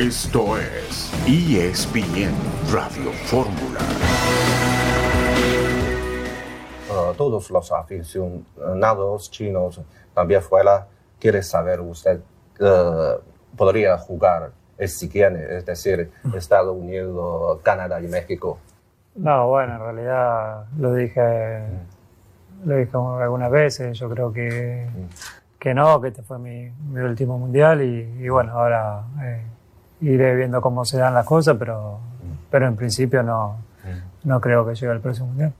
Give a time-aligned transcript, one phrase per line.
[0.00, 2.32] Esto es ESPN
[2.72, 3.80] Radio Fórmula.
[6.88, 9.78] Uh, todos los aficionados chinos
[10.14, 10.86] también fuera
[11.18, 12.18] quiere saber usted
[12.60, 13.20] uh,
[13.54, 14.52] podría jugar
[14.86, 18.58] si quiere, es decir, Estados Unidos, Canadá y México.
[19.16, 21.62] No, bueno, en realidad lo dije,
[22.64, 23.98] lo dije algunas veces.
[23.98, 24.88] Yo creo que,
[25.58, 29.42] que no, que este fue mi, mi último mundial y, y bueno, ahora eh,
[30.00, 32.00] iré viendo cómo se dan las cosas, pero,
[32.50, 33.58] pero en principio no,
[34.24, 35.54] no creo que llegue al próximo mundial.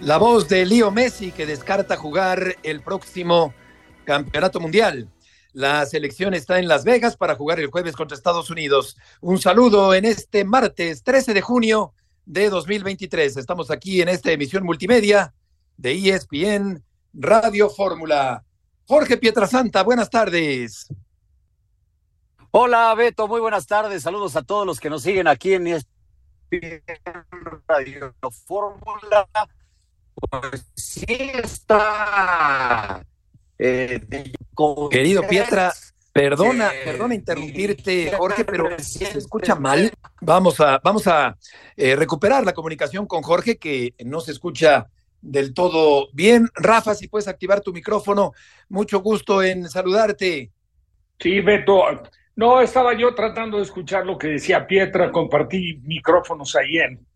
[0.00, 3.52] La voz de Leo Messi que descarta jugar el próximo
[4.04, 5.08] campeonato mundial.
[5.52, 8.96] La selección está en Las Vegas para jugar el jueves contra Estados Unidos.
[9.20, 11.92] Un saludo en este martes 13 de junio
[12.24, 13.36] de 2023.
[13.36, 15.34] Estamos aquí en esta emisión multimedia
[15.76, 18.44] de ESPN Radio Fórmula.
[18.90, 20.88] Jorge Pietrasanta, buenas tardes.
[22.50, 24.02] Hola Beto, muy buenas tardes.
[24.02, 26.82] Saludos a todos los que nos siguen aquí en ESPN
[27.68, 28.12] Radio
[28.48, 29.28] Fórmula.
[30.12, 33.06] Pues sí está
[33.56, 34.00] eh,
[34.90, 35.72] Querido Pietra,
[36.12, 39.92] perdona, perdona interrumpirte, Jorge, pero se escucha mal.
[40.20, 41.38] Vamos a, vamos a
[41.76, 44.88] eh, recuperar la comunicación con Jorge, que no se escucha
[45.20, 46.48] del todo bien.
[46.54, 48.32] Rafa, si puedes activar tu micrófono,
[48.68, 50.50] mucho gusto en saludarte.
[51.18, 51.82] Sí, Beto.
[52.36, 57.06] No, estaba yo tratando de escuchar lo que decía Pietra, compartí micrófonos ahí en,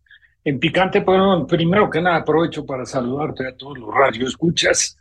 [0.44, 4.98] en Picante, pero primero que nada aprovecho para saludarte a todos los radioescuchas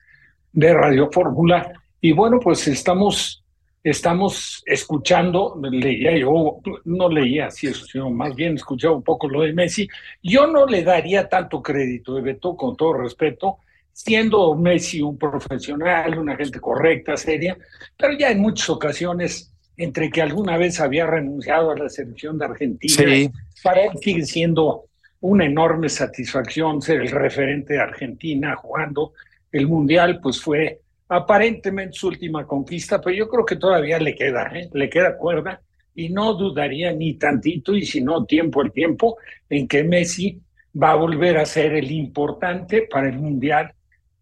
[0.53, 1.73] de Radio Fórmula.
[1.99, 3.42] Y bueno, pues estamos,
[3.83, 9.41] estamos escuchando, leía yo, no leía así eso, sino más bien escuchaba un poco lo
[9.41, 9.87] de Messi.
[10.21, 13.57] Yo no le daría tanto crédito, Beto, con todo respeto,
[13.91, 17.57] siendo Messi un profesional, una gente correcta, seria,
[17.97, 22.45] pero ya en muchas ocasiones, entre que alguna vez había renunciado a la selección de
[22.45, 24.85] Argentina, para él sigue siendo
[25.19, 29.13] una enorme satisfacción ser el referente de Argentina jugando
[29.51, 34.51] el Mundial, pues fue aparentemente su última conquista, pero yo creo que todavía le queda,
[34.53, 34.69] ¿eh?
[34.73, 35.61] le queda cuerda
[35.95, 39.17] y no dudaría ni tantito, y si no tiempo el tiempo,
[39.49, 40.41] en que Messi
[40.81, 43.73] va a volver a ser el importante para el Mundial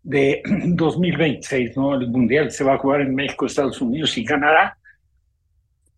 [0.04, 1.96] de 2026, ¿no?
[1.96, 4.78] El Mundial se va a jugar en México, Estados Unidos y Canadá.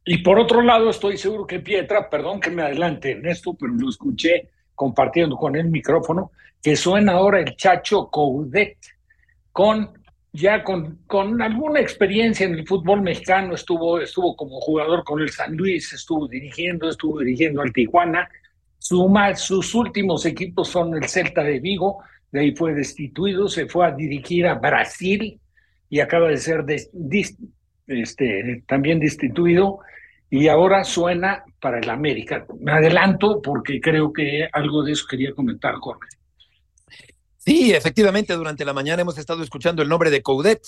[0.06, 3.74] Y por otro lado, estoy seguro que Pietra, perdón que me adelante en esto, pero
[3.74, 8.78] lo escuché compartiendo con el micrófono, que suena ahora el Chacho Coudet,
[9.52, 10.03] con
[10.34, 15.30] ya con, con alguna experiencia en el fútbol mexicano, estuvo, estuvo como jugador con el
[15.30, 18.28] San Luis, estuvo dirigiendo, estuvo dirigiendo al Tijuana.
[18.80, 23.92] sus últimos equipos son el Celta de Vigo, de ahí fue destituido, se fue a
[23.92, 25.40] dirigir a Brasil
[25.88, 26.66] y acaba de ser
[27.88, 29.82] este, también destituido
[30.32, 32.44] y ahora suena para el América.
[32.60, 36.08] Me adelanto porque creo que algo de eso quería comentar, Jorge.
[37.46, 40.66] Sí, efectivamente, durante la mañana hemos estado escuchando el nombre de Coudet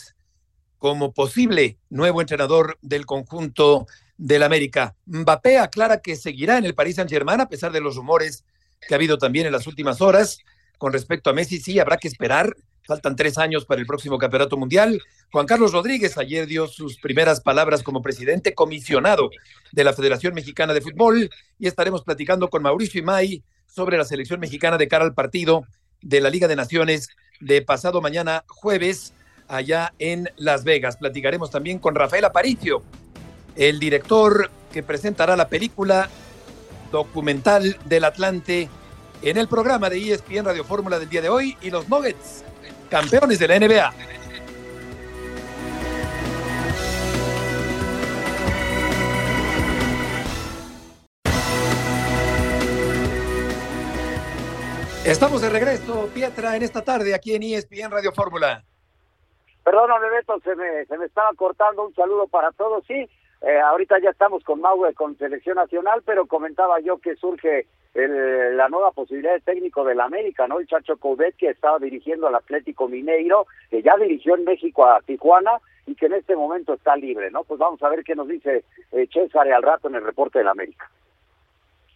[0.78, 3.88] como posible nuevo entrenador del conjunto
[4.18, 4.94] del América.
[5.06, 8.44] Mbappé aclara que seguirá en el Paris Saint-Germain a pesar de los rumores
[8.86, 10.40] que ha habido también en las últimas horas.
[10.78, 12.54] Con respecto a Messi, sí, habrá que esperar.
[12.84, 15.02] Faltan tres años para el próximo campeonato mundial.
[15.32, 19.30] Juan Carlos Rodríguez ayer dio sus primeras palabras como presidente comisionado
[19.72, 24.42] de la Federación Mexicana de Fútbol y estaremos platicando con Mauricio Imay sobre la selección
[24.42, 25.66] mexicana de cara al partido
[26.06, 29.14] de la Liga de Naciones de pasado mañana jueves
[29.48, 30.98] allá en Las Vegas.
[30.98, 32.84] Platicaremos también con Rafael Aparicio,
[33.56, 36.10] el director que presentará la película
[36.92, 38.70] documental del Atlante
[39.22, 42.44] en el programa de ESPN Radio Fórmula del día de hoy y los Nuggets,
[42.90, 43.94] campeones de la NBA.
[55.06, 58.64] Estamos de regreso, Pietra, en esta tarde aquí en ESPN Radio Fórmula.
[59.64, 61.86] Perdóname, Beto, se me, se me estaba cortando.
[61.86, 62.84] Un saludo para todos.
[62.88, 63.08] Sí,
[63.42, 68.68] eh, ahorita ya estamos con Maue con Selección Nacional, pero comentaba yo que surge la
[68.68, 70.60] nueva posibilidad de técnico del América, ¿no?
[70.60, 75.02] El Chacho Coudet, que estaba dirigiendo al Atlético Mineiro, que ya dirigió en México a
[75.02, 77.44] Tijuana y que en este momento está libre, ¿no?
[77.44, 80.48] Pues vamos a ver qué nos dice eh, César al rato en el reporte del
[80.50, 80.90] América.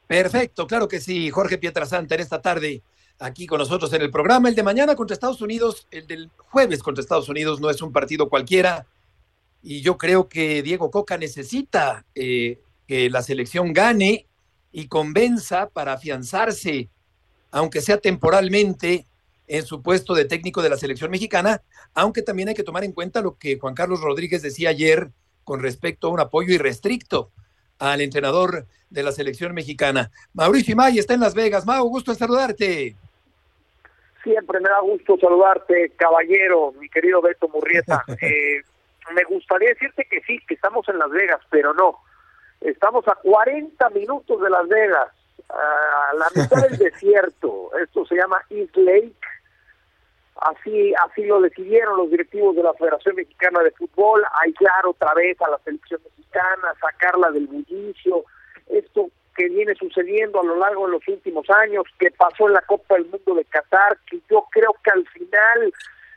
[0.08, 2.82] Perfecto, claro que sí, Jorge Pietrasanta, en esta tarde
[3.20, 4.50] aquí con nosotros en el programa.
[4.50, 7.92] El de mañana contra Estados Unidos, el del jueves contra Estados Unidos no es un
[7.92, 8.88] partido cualquiera
[9.62, 14.26] y yo creo que Diego Coca necesita eh, que la selección gane
[14.72, 16.90] y convenza para afianzarse,
[17.52, 19.06] aunque sea temporalmente,
[19.50, 21.64] en su puesto de técnico de la selección mexicana,
[21.96, 25.12] aunque también hay que tomar en cuenta lo que Juan Carlos Rodríguez decía ayer
[25.44, 27.32] con respecto a un apoyo irrestricto
[27.80, 30.12] al entrenador de la selección mexicana.
[30.34, 31.66] Mauricio Imay está en Las Vegas.
[31.66, 32.96] Mau, gusto saludarte.
[34.24, 38.04] Siempre me da gusto saludarte, caballero, mi querido Beto Murrieta.
[38.22, 38.62] Eh,
[39.14, 41.98] me gustaría decirte que sí, que estamos en Las Vegas, pero no.
[42.62, 45.10] Estamos a 40 minutos de Las Vegas,
[45.50, 47.72] a la mitad del desierto.
[47.82, 49.16] Esto se llama East Lake.
[50.36, 55.42] Así, así lo decidieron los directivos de la Federación Mexicana de Fútbol, aislar otra vez
[55.42, 58.24] a la selección mexicana, sacarla del bullicio.
[58.68, 62.62] Esto que viene sucediendo a lo largo de los últimos años, que pasó en la
[62.64, 65.74] Copa del Mundo de Qatar, que yo creo que al final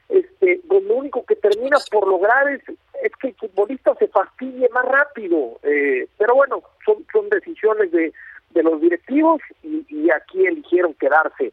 [0.09, 2.63] este, lo único que termina por lograr es,
[3.01, 5.61] es que el futbolista se fastidie más rápido.
[5.63, 8.13] Eh, pero bueno, son, son decisiones de,
[8.51, 11.53] de los directivos y, y aquí eligieron quedarse.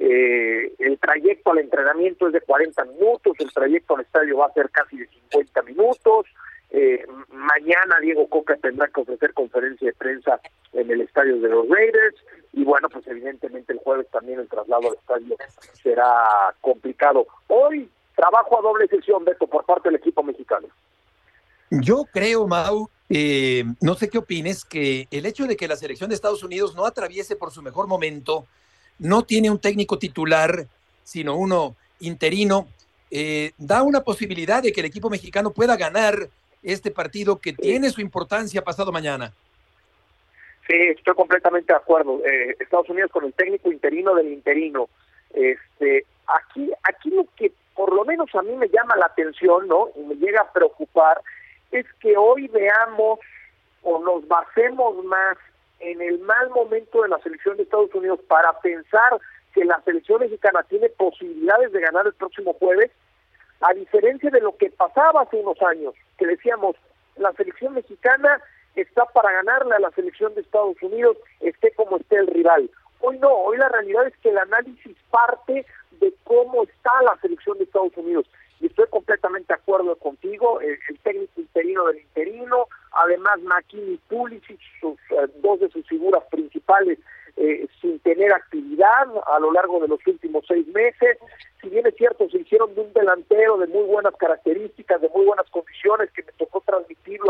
[0.00, 4.52] Eh, el trayecto al entrenamiento es de 40 minutos, el trayecto al estadio va a
[4.52, 6.26] ser casi de 50 minutos.
[6.70, 10.40] Eh, mañana Diego Coca tendrá que ofrecer conferencia de prensa
[10.74, 12.16] en el estadio de los Raiders
[12.52, 15.36] y bueno, pues evidentemente el jueves también el traslado al estadio
[15.82, 17.26] será complicado.
[17.48, 20.68] Hoy trabajo a doble sesión, Beto, por parte del equipo mexicano.
[21.70, 26.10] Yo creo, Mau, eh, no sé qué opines, que el hecho de que la selección
[26.10, 28.46] de Estados Unidos no atraviese por su mejor momento,
[28.98, 30.66] no tiene un técnico titular,
[31.02, 32.68] sino uno interino,
[33.10, 36.28] eh, da una posibilidad de que el equipo mexicano pueda ganar
[36.62, 39.32] este partido que tiene su importancia pasado mañana.
[40.66, 42.20] Sí, estoy completamente de acuerdo.
[42.24, 44.88] Eh, Estados Unidos con el técnico interino del interino.
[45.32, 49.88] Este, aquí, aquí lo que por lo menos a mí me llama la atención, ¿no?
[49.96, 51.20] Y me llega a preocupar
[51.72, 53.18] es que hoy veamos
[53.82, 55.36] o nos basemos más
[55.80, 59.18] en el mal momento de la selección de Estados Unidos para pensar
[59.52, 62.90] que la selección mexicana tiene posibilidades de ganar el próximo jueves,
[63.60, 66.76] a diferencia de lo que pasaba hace unos años, que decíamos,
[67.16, 68.40] la selección mexicana
[68.74, 72.70] está para ganarle a la selección de Estados Unidos, esté como esté el rival.
[73.00, 75.66] Hoy no, hoy la realidad es que el análisis parte
[76.00, 78.26] de cómo está la selección de Estados Unidos.
[78.60, 84.98] Y estoy completamente de acuerdo contigo, el, técnico interino del interino, además Makini Pulisic, sus,
[85.10, 86.98] eh, dos de sus figuras principales
[87.36, 91.18] eh, sin tener actividad a lo largo de los últimos seis meses.
[91.60, 95.26] Si bien es cierto, se hicieron de un delantero de muy buenas características, de muy
[95.26, 96.53] buenas condiciones, que me tocó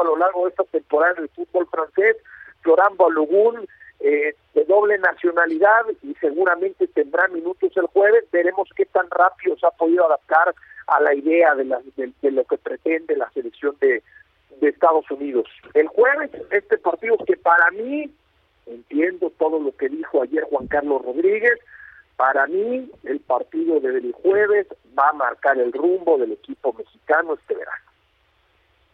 [0.00, 2.16] a lo largo de esta temporada en el fútbol francés,
[2.62, 3.66] Florán Balogun,
[4.00, 8.24] eh, de doble nacionalidad y seguramente tendrá minutos el jueves.
[8.30, 10.54] Veremos qué tan rápido se ha podido adaptar
[10.86, 14.02] a la idea de, la, de, lo que pretende la selección de,
[14.60, 15.48] de Estados Unidos.
[15.72, 18.10] El jueves, este partido que para mí
[18.66, 21.58] entiendo todo lo que dijo ayer Juan Carlos Rodríguez.
[22.16, 24.66] Para mí, el partido del jueves
[24.96, 27.84] va a marcar el rumbo del equipo mexicano este verano.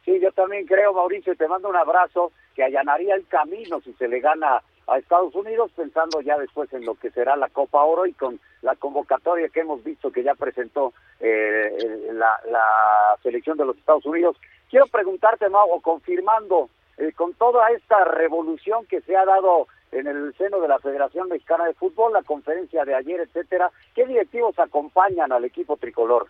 [0.05, 4.09] Sí, yo también creo, Mauricio, te mando un abrazo que allanaría el camino si se
[4.09, 8.07] le gana a Estados Unidos, pensando ya después en lo que será la Copa Oro
[8.07, 13.67] y con la convocatoria que hemos visto que ya presentó eh, la, la selección de
[13.67, 14.37] los Estados Unidos.
[14.69, 20.35] Quiero preguntarte, Mago, confirmando eh, con toda esta revolución que se ha dado en el
[20.37, 25.33] seno de la Federación Mexicana de Fútbol, la conferencia de ayer, etcétera, ¿qué directivos acompañan
[25.33, 26.29] al equipo tricolor?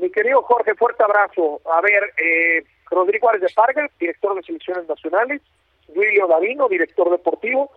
[0.00, 1.60] Mi querido Jorge, fuerte abrazo.
[1.70, 5.42] A ver, eh, Rodrigo Álvarez de Parga, director de selecciones nacionales,
[5.86, 7.70] Julio Davino, director deportivo,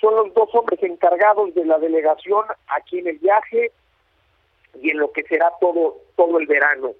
[0.00, 3.70] son los dos hombres encargados de la delegación aquí en el viaje
[4.80, 6.92] y en lo que será todo todo el verano,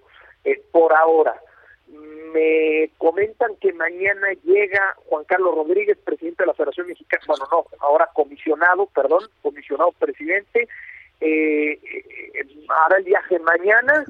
[0.45, 1.41] eh, por ahora.
[1.89, 7.65] Me comentan que mañana llega Juan Carlos Rodríguez, presidente de la Federación Mexicana, bueno, no,
[7.81, 10.69] ahora comisionado, perdón, comisionado presidente,
[11.21, 14.05] eh, eh, hará el viaje mañana,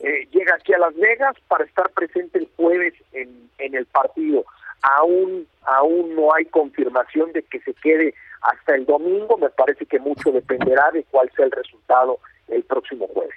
[0.00, 4.44] eh, llega aquí a Las Vegas para estar presente el jueves en, en el partido.
[4.82, 9.98] Aún, aún no hay confirmación de que se quede hasta el domingo, me parece que
[9.98, 13.34] mucho dependerá de cuál sea el resultado el próximo jueves.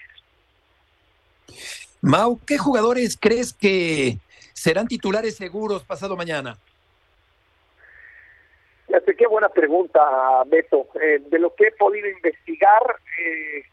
[2.02, 4.18] Mau, ¿qué jugadores crees que
[4.54, 6.58] serán titulares seguros pasado mañana?
[8.88, 10.00] Fíjate, qué buena pregunta,
[10.48, 10.88] Beto.
[11.02, 13.64] Eh, de lo que he podido investigar, eh,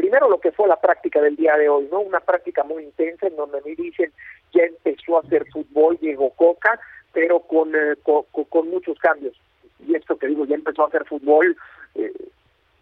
[0.00, 2.00] primero lo que fue la práctica del día de hoy, ¿no?
[2.00, 4.10] Una práctica muy intensa en donde me dicen
[4.50, 6.80] ya empezó a hacer fútbol Diego Coca,
[7.12, 9.38] pero con, eh, con, con, muchos cambios.
[9.86, 11.54] Y esto que digo, ya empezó a hacer fútbol,
[11.96, 12.14] eh,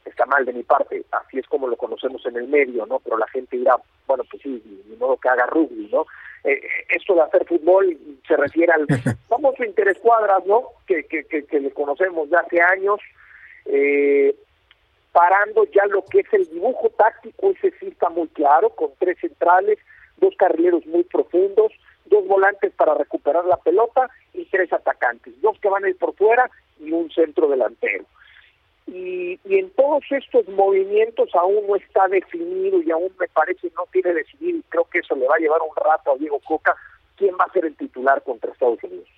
[0.04, 3.00] está mal de mi parte, así es como lo conocemos en el medio, ¿no?
[3.00, 3.74] Pero la gente dirá,
[4.06, 6.06] bueno, pues sí, ni modo que haga rugby, ¿no?
[6.44, 7.98] Eh, esto de hacer fútbol
[8.28, 8.86] se refiere al
[9.28, 10.68] famoso interescuadras, ¿no?
[10.86, 13.00] Que, que, que, que le conocemos de hace años.
[13.66, 14.36] Eh,
[15.18, 19.18] preparando ya lo que es el dibujo táctico, ese sí está muy claro, con tres
[19.20, 19.78] centrales,
[20.18, 21.72] dos carrileros muy profundos,
[22.06, 26.14] dos volantes para recuperar la pelota y tres atacantes, dos que van a ir por
[26.14, 26.48] fuera
[26.78, 28.04] y un centro delantero.
[28.86, 33.86] Y, y, en todos estos movimientos aún no está definido y aún me parece no
[33.92, 36.74] tiene decidido y creo que eso le va a llevar un rato a Diego Coca
[37.16, 39.08] quién va a ser el titular contra Estados Unidos.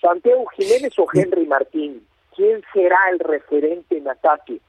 [0.00, 4.60] Santiago Jiménez o Henry Martín, quién será el referente en ataque.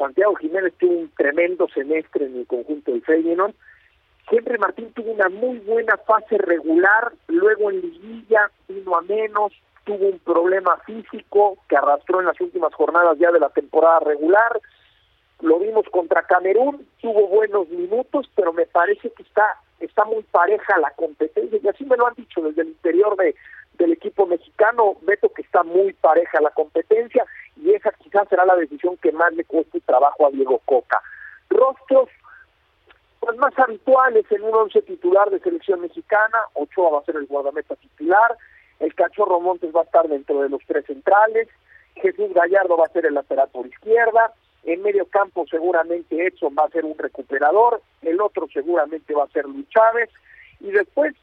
[0.00, 3.54] Santiago Jiménez tuvo un tremendo semestre en el conjunto del Feyenoord.
[4.30, 9.52] Henry Martín tuvo una muy buena fase regular, luego en liguilla vino a menos,
[9.84, 14.58] tuvo un problema físico que arrastró en las últimas jornadas ya de la temporada regular.
[15.42, 20.78] Lo vimos contra Camerún, tuvo buenos minutos, pero me parece que está está muy pareja
[20.78, 23.34] la competencia y así me lo han dicho desde el interior de
[23.80, 27.24] del equipo mexicano, Beto que está muy pareja la competencia
[27.62, 31.00] y esa quizás será la decisión que más le cueste trabajo a Diego Coca.
[31.48, 32.08] Rostros
[33.20, 37.26] pues más habituales en un once titular de selección mexicana, Ochoa va a ser el
[37.26, 38.36] guardameta titular,
[38.78, 41.48] el Cachorro Montes va a estar dentro de los tres centrales,
[41.96, 44.32] Jesús Gallardo va a ser el lateral por izquierda,
[44.64, 49.28] en medio campo seguramente Edson va a ser un recuperador, el otro seguramente va a
[49.28, 50.08] ser Luis Chávez,
[50.60, 51.14] y después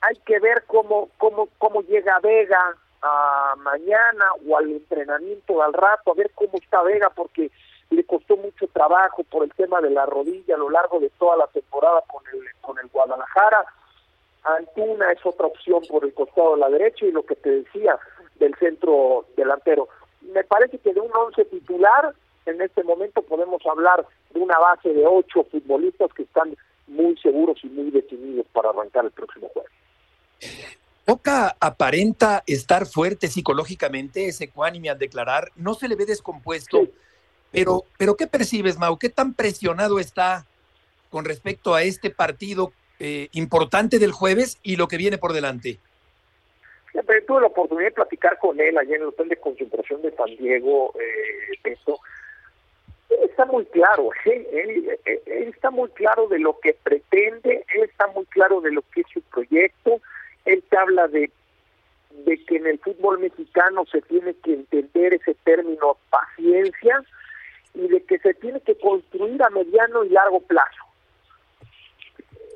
[0.00, 6.12] hay que ver cómo, cómo, cómo llega Vega a mañana o al entrenamiento al rato,
[6.12, 7.50] a ver cómo está Vega, porque
[7.90, 11.36] le costó mucho trabajo por el tema de la rodilla a lo largo de toda
[11.36, 13.64] la temporada con el, con el Guadalajara.
[14.44, 17.98] Antuna es otra opción por el costado de la derecha y lo que te decía
[18.36, 19.88] del centro delantero.
[20.22, 22.14] Me parece que de un once titular,
[22.46, 26.56] en este momento podemos hablar de una base de ocho futbolistas que están
[26.86, 29.72] muy seguros y muy definidos para arrancar el próximo jueves.
[31.06, 36.88] Boca aparenta estar fuerte psicológicamente, ese ecuánime al declarar, no se le ve descompuesto,
[37.50, 38.96] pero, pero ¿qué percibes, Mau?
[38.98, 40.46] ¿Qué tan presionado está
[41.10, 45.78] con respecto a este partido eh, importante del jueves y lo que viene por delante?
[46.92, 50.14] Siempre tuve la oportunidad de platicar con él allá en el hotel de concentración de
[50.14, 51.42] San Diego, eh,
[53.24, 54.48] está muy claro, ¿eh?
[54.52, 58.82] él, él, está muy claro de lo que pretende, él está muy claro de lo
[58.82, 60.00] que es su proyecto,
[60.44, 61.30] él te habla de,
[62.26, 67.02] que en el fútbol mexicano se tiene que entender ese término paciencia
[67.74, 70.84] y de que se tiene que construir a mediano y largo plazo.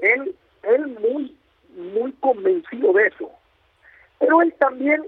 [0.03, 1.37] Él, él muy,
[1.77, 3.31] muy convencido de eso.
[4.19, 5.05] Pero él también,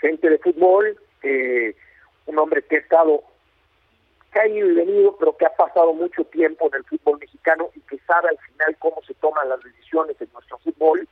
[0.00, 1.74] gente de fútbol, eh,
[2.26, 3.22] un hombre que ha estado,
[4.32, 7.70] que ha ido y venido, pero que ha pasado mucho tiempo en el fútbol mexicano
[7.74, 11.08] y que sabe al final cómo se toman las decisiones en nuestro fútbol,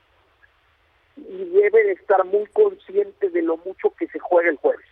[1.16, 4.86] y debe de estar muy consciente de lo mucho que se juega el jueves.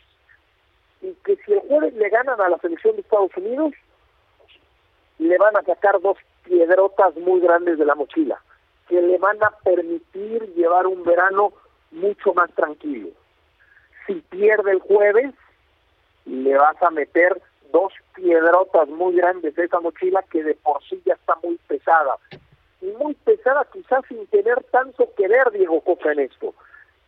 [1.02, 3.73] Y que si el jueves le ganan a la selección de Estados Unidos,
[5.19, 8.40] le van a sacar dos piedrotas muy grandes de la mochila,
[8.88, 11.52] que le van a permitir llevar un verano
[11.90, 13.11] mucho más tranquilo.
[14.07, 15.35] Si pierde el jueves,
[16.25, 17.40] le vas a meter
[17.71, 22.16] dos piedrotas muy grandes de esa mochila que de por sí ya está muy pesada
[22.93, 26.55] muy pesada quizás sin tener tanto que ver Diego Coca en esto.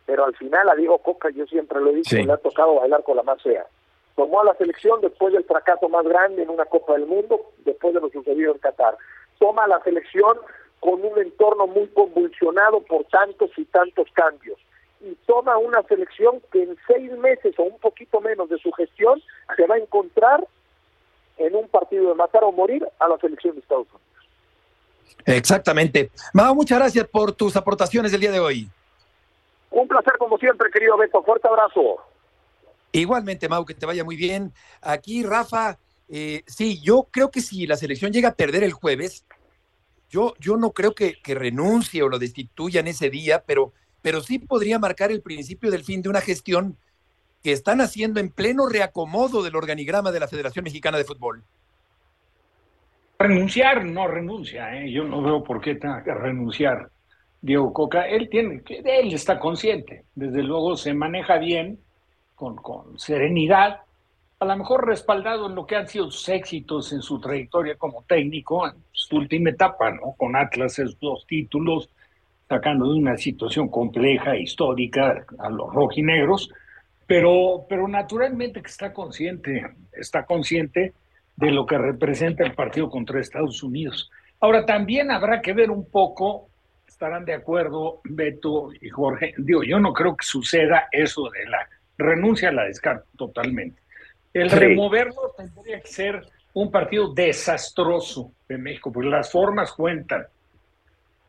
[0.05, 3.03] Pero al final a Diego Coca, yo siempre lo he dicho, le ha tocado bailar
[3.03, 3.65] con la más fea.
[4.15, 7.93] Tomó a la selección después del fracaso más grande en una Copa del Mundo, después
[7.93, 8.97] de lo sucedido en Qatar.
[9.37, 10.37] Toma a la selección
[10.79, 14.57] con un entorno muy convulsionado por tantos y tantos cambios.
[15.01, 19.21] Y toma una selección que en seis meses o un poquito menos de su gestión
[19.55, 20.47] se va a encontrar
[21.37, 24.16] en un partido de matar o morir a la selección de Estados Unidos.
[25.25, 26.09] Exactamente.
[26.33, 28.69] Mao, muchas gracias por tus aportaciones del día de hoy.
[29.71, 31.21] Un placer como siempre, querido Beto.
[31.23, 31.97] Fuerte abrazo.
[32.91, 34.53] Igualmente, Mau, que te vaya muy bien.
[34.81, 39.25] Aquí, Rafa, eh, sí, yo creo que si la selección llega a perder el jueves,
[40.09, 44.39] yo, yo no creo que, que renuncie o lo destituyan ese día, pero, pero sí
[44.39, 46.77] podría marcar el principio del fin de una gestión
[47.43, 51.43] que están haciendo en pleno reacomodo del organigrama de la Federación Mexicana de Fútbol.
[53.19, 54.91] Renunciar no renuncia, ¿eh?
[54.91, 56.91] yo no veo por qué tenga que renunciar
[57.41, 58.07] Diego Coca.
[58.07, 61.79] Él tiene, él está consciente, desde luego se maneja bien,
[62.35, 63.81] con, con serenidad,
[64.39, 68.03] a lo mejor respaldado en lo que han sido sus éxitos en su trayectoria como
[68.03, 70.13] técnico, en su última etapa, ¿no?
[70.15, 71.89] Con Atlas, esos dos títulos,
[72.47, 76.51] sacando de una situación compleja, histórica, a los rojinegros,
[77.07, 80.93] pero, pero naturalmente que está consciente, está consciente
[81.37, 84.11] de lo que representa el partido contra Estados Unidos.
[84.39, 86.49] Ahora, también habrá que ver un poco,
[86.87, 91.69] estarán de acuerdo Beto y Jorge, digo, yo no creo que suceda eso de la
[91.97, 93.81] renuncia a la descarta totalmente.
[94.33, 100.25] El removerlo tendría que ser un partido desastroso de México, porque las formas cuentan.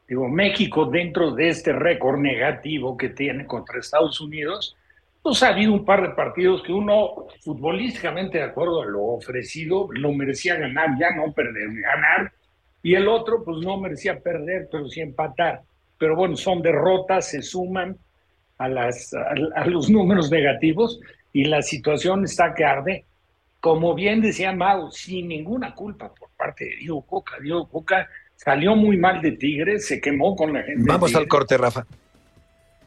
[0.06, 4.77] Digo, México dentro de este récord negativo que tiene contra Estados Unidos,
[5.28, 9.86] pues ha habido un par de partidos que uno, futbolísticamente de acuerdo a lo ofrecido,
[9.90, 12.32] lo merecía ganar, ya no perder, ganar,
[12.82, 15.60] y el otro, pues no merecía perder, pero sí empatar.
[15.98, 17.98] Pero bueno, son derrotas, se suman
[18.56, 20.98] a, las, a, los números negativos
[21.34, 23.04] y la situación está que arde.
[23.60, 27.36] Como bien decía Mau, sin ninguna culpa por parte de Diego Coca.
[27.42, 30.84] Diego Coca salió muy mal de Tigres, se quemó con la gente.
[30.86, 31.84] Vamos al corte, Rafa.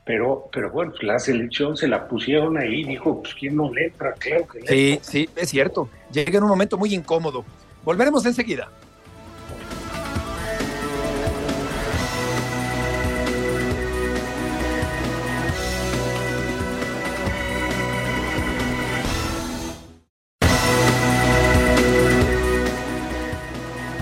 [0.03, 3.85] Pero, pero bueno, pues la selección se la pusieron ahí, dijo, pues quién no le
[3.85, 5.89] entra, creo que Sí, sí, es cierto.
[6.11, 7.45] Llega en un momento muy incómodo.
[7.83, 8.69] Volveremos enseguida.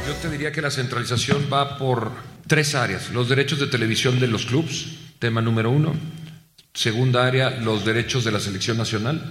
[0.07, 2.11] Yo te diría que la centralización va por
[2.47, 3.11] tres áreas.
[3.11, 5.93] Los derechos de televisión de los clubes, tema número uno.
[6.73, 9.21] Segunda área, los derechos de la selección nacional.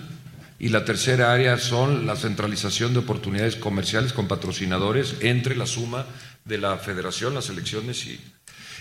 [0.61, 6.04] Y la tercera área son la centralización de oportunidades comerciales con patrocinadores entre la suma
[6.45, 8.21] de la federación, las selecciones y...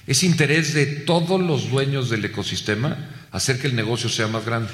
[0.08, 2.98] Es interés de todos los dueños del ecosistema
[3.32, 4.72] hacer que el negocio sea más grande.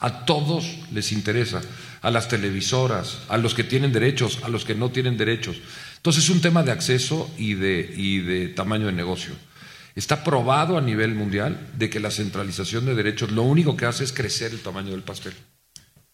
[0.00, 1.60] A todos les interesa,
[2.00, 5.58] a las televisoras, a los que tienen derechos, a los que no tienen derechos.
[5.96, 9.32] Entonces es un tema de acceso y de, y de tamaño de negocio.
[9.94, 14.04] Está probado a nivel mundial de que la centralización de derechos lo único que hace
[14.04, 15.34] es crecer el tamaño del pastel.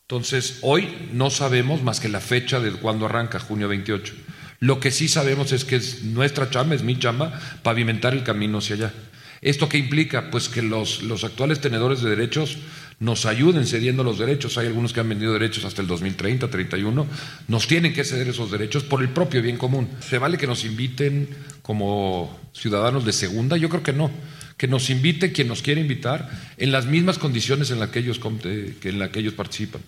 [0.03, 4.15] Entonces, hoy no sabemos más que la fecha de cuándo arranca, junio 28.
[4.61, 8.59] Lo que sí sabemos es que es nuestra chamba, es mi chamba, pavimentar el camino
[8.59, 8.93] hacia allá.
[9.41, 10.31] ¿Esto qué implica?
[10.31, 12.59] Pues que los, los actuales tenedores de derechos
[13.01, 14.59] nos ayuden cediendo los derechos.
[14.59, 17.07] Hay algunos que han vendido derechos hasta el 2030, 31.
[17.47, 19.89] Nos tienen que ceder esos derechos por el propio bien común.
[20.01, 21.29] ¿Se vale que nos inviten
[21.63, 23.57] como ciudadanos de segunda?
[23.57, 24.11] Yo creo que no.
[24.57, 28.21] Que nos invite quien nos quiere invitar en las mismas condiciones en las que ellos,
[28.45, 29.81] en que ellos participan.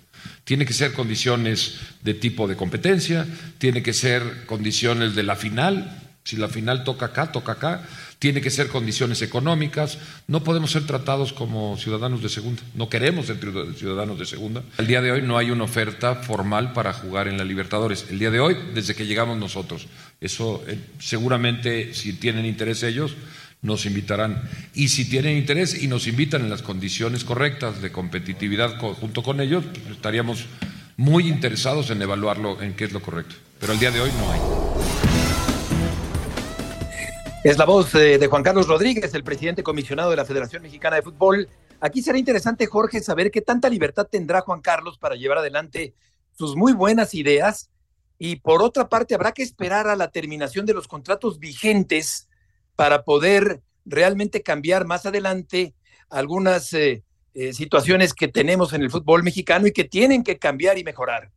[0.45, 3.27] Tiene que ser condiciones de tipo de competencia,
[3.59, 6.10] tiene que ser condiciones de la final.
[6.25, 7.83] Si la final toca acá, toca acá
[8.21, 13.27] tiene que ser condiciones económicas, no podemos ser tratados como ciudadanos de segunda, no queremos
[13.27, 13.39] ser
[13.77, 14.63] ciudadanos de segunda.
[14.77, 18.19] El día de hoy no hay una oferta formal para jugar en la Libertadores, el
[18.19, 19.87] día de hoy desde que llegamos nosotros.
[20.21, 23.17] Eso eh, seguramente si tienen interés ellos
[23.63, 24.43] nos invitarán.
[24.75, 29.41] Y si tienen interés y nos invitan en las condiciones correctas de competitividad junto con
[29.41, 30.45] ellos, pues estaríamos
[30.99, 33.35] muy interesados en evaluarlo en qué es lo correcto.
[33.59, 34.70] Pero el día de hoy no hay.
[37.43, 41.03] Es la voz de Juan Carlos Rodríguez, el presidente comisionado de la Federación Mexicana de
[41.03, 41.49] Fútbol.
[41.81, 45.95] Aquí será interesante, Jorge, saber qué tanta libertad tendrá Juan Carlos para llevar adelante
[46.37, 47.71] sus muy buenas ideas.
[48.19, 52.29] Y por otra parte, habrá que esperar a la terminación de los contratos vigentes
[52.77, 55.75] para poder realmente cambiar más adelante
[56.11, 60.77] algunas eh, eh, situaciones que tenemos en el fútbol mexicano y que tienen que cambiar
[60.77, 61.31] y mejorar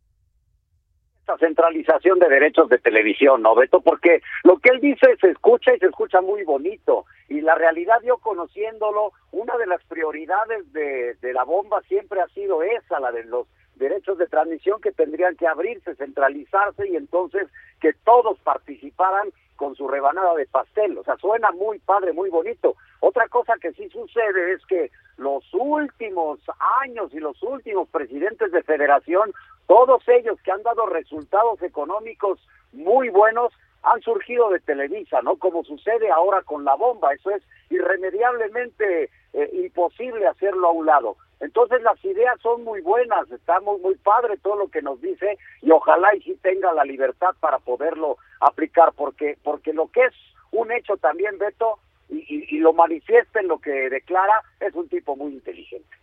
[1.23, 3.79] esta centralización de derechos de televisión, ¿no, Beto?
[3.79, 7.05] Porque lo que él dice se escucha y se escucha muy bonito.
[7.29, 12.27] Y la realidad, yo conociéndolo, una de las prioridades de, de la bomba siempre ha
[12.27, 17.47] sido esa, la de los derechos de transmisión que tendrían que abrirse, centralizarse y entonces
[17.79, 20.97] que todos participaran con su rebanada de pastel.
[20.97, 22.75] O sea, suena muy padre, muy bonito.
[22.99, 26.39] Otra cosa que sí sucede es que los últimos
[26.81, 29.31] años y los últimos presidentes de federación
[29.67, 32.39] todos ellos que han dado resultados económicos
[32.71, 35.35] muy buenos han surgido de Televisa, ¿no?
[35.37, 41.17] Como sucede ahora con la bomba, eso es irremediablemente eh, imposible hacerlo a un lado.
[41.39, 45.71] Entonces las ideas son muy buenas, estamos muy padre todo lo que nos dice y
[45.71, 50.13] ojalá y sí tenga la libertad para poderlo aplicar, porque porque lo que es
[50.51, 54.87] un hecho también, Beto, y, y, y lo manifiesta en lo que declara, es un
[54.87, 56.02] tipo muy inteligente.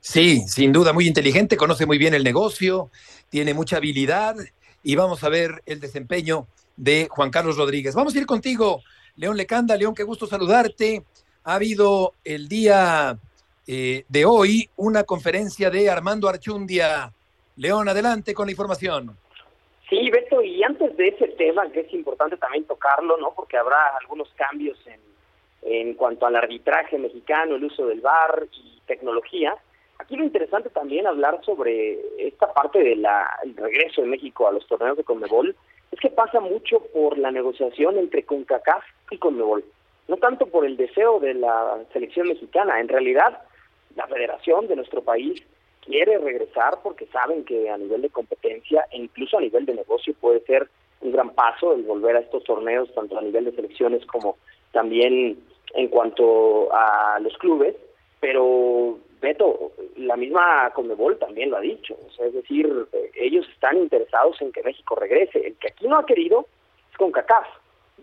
[0.00, 2.90] Sí, sin duda, muy inteligente, conoce muy bien el negocio,
[3.28, 4.36] tiene mucha habilidad
[4.82, 7.94] y vamos a ver el desempeño de Juan Carlos Rodríguez.
[7.94, 8.82] Vamos a ir contigo,
[9.16, 9.76] León Lecanda.
[9.76, 11.02] León, qué gusto saludarte.
[11.44, 13.18] Ha habido el día
[13.66, 17.12] eh, de hoy una conferencia de Armando Archundia.
[17.56, 19.16] León, adelante con la información.
[19.90, 23.32] Sí, Beto, y antes de ese tema, que es importante también tocarlo, ¿no?
[23.34, 25.00] Porque habrá algunos cambios en,
[25.62, 29.56] en cuanto al arbitraje mexicano, el uso del VAR y tecnología.
[29.98, 33.06] Aquí lo interesante también hablar sobre esta parte del
[33.56, 35.54] regreso de México a los torneos de Conmebol
[35.90, 39.64] es que pasa mucho por la negociación entre CONCACAF y Conmebol.
[40.06, 43.42] No tanto por el deseo de la selección mexicana, en realidad
[43.96, 45.42] la federación de nuestro país
[45.84, 50.14] quiere regresar porque saben que a nivel de competencia e incluso a nivel de negocio
[50.20, 50.68] puede ser
[51.00, 54.36] un gran paso el volver a estos torneos, tanto a nivel de selecciones como
[54.72, 55.38] también
[55.74, 57.74] en cuanto a los clubes,
[58.20, 64.40] pero Beto, la misma Conmebol también lo ha dicho, es decir, eh, ellos están interesados
[64.40, 66.46] en que México regrese, el que aquí no ha querido
[66.90, 67.46] es con CACAF,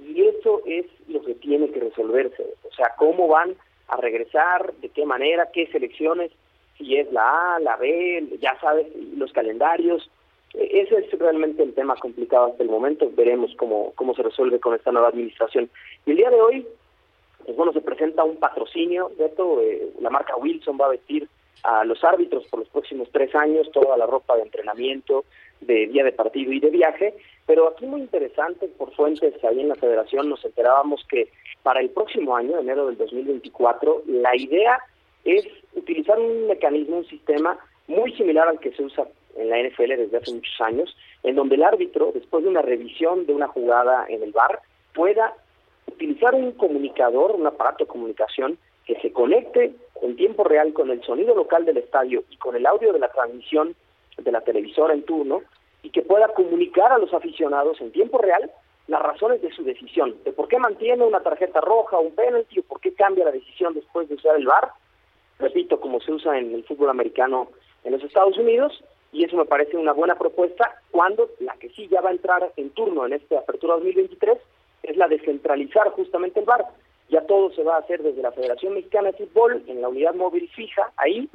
[0.04, 3.56] y eso es lo que tiene que resolverse, o sea, cómo van
[3.88, 6.32] a regresar, de qué manera, qué selecciones,
[6.78, 10.10] si es la A, la B, ya sabes, los calendarios,
[10.54, 14.60] e-, ese es realmente el tema complicado hasta el momento, veremos cómo, cómo se resuelve
[14.60, 15.69] con esta nueva administración.
[16.06, 16.67] Y el día de hoy,
[17.45, 21.27] pues bueno, se presenta un patrocinio, Beto, eh, la marca Wilson va a vestir
[21.63, 25.25] a los árbitros por los próximos tres años, toda la ropa de entrenamiento,
[25.62, 29.69] de día de partido y de viaje, pero aquí muy interesante, por fuentes ahí en
[29.69, 31.29] la federación nos enterábamos que
[31.63, 34.79] para el próximo año, enero del 2024, la idea
[35.23, 39.97] es utilizar un mecanismo, un sistema muy similar al que se usa en la NFL
[39.97, 44.05] desde hace muchos años, en donde el árbitro, después de una revisión de una jugada
[44.08, 44.62] en el bar,
[44.93, 45.34] pueda
[45.88, 51.04] utilizar un comunicador, un aparato de comunicación que se conecte en tiempo real con el
[51.04, 53.76] sonido local del estadio y con el audio de la transmisión
[54.17, 55.41] de la televisora en turno
[55.84, 58.52] y que pueda comunicar a los aficionados en tiempo real
[58.88, 62.63] las razones de su decisión, de por qué mantiene una tarjeta roja, un penalti o
[62.63, 64.71] por qué cambia la decisión después de usar el VAR,
[65.39, 67.50] repito, como se usa en el fútbol americano
[67.84, 71.88] en los Estados Unidos, y eso me parece una buena propuesta cuando la que sí
[71.88, 74.38] ya va a entrar en turno en esta apertura 2023
[74.88, 76.65] es la de centralizar justamente el VAR.
[77.10, 80.15] Ya todo se va a hacer desde la Federación Mexicana de Fútbol en la unidad
[80.15, 81.30] móvil fija ahí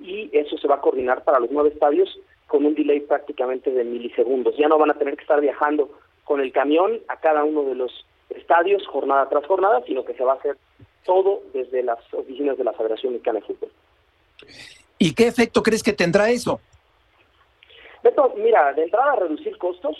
[0.00, 3.84] y eso se va a coordinar para los nueve estadios con un delay prácticamente de
[3.84, 4.56] milisegundos.
[4.56, 5.90] Ya no van a tener que estar viajando
[6.24, 10.24] con el camión a cada uno de los estadios jornada tras jornada, sino que se
[10.24, 10.56] va a hacer
[11.04, 13.70] todo desde las oficinas de la Federación Mexicana de Fútbol.
[14.98, 16.60] ¿Y qué efecto crees que tendrá eso?
[18.02, 19.96] Beto, mira, de entrada reducir costos,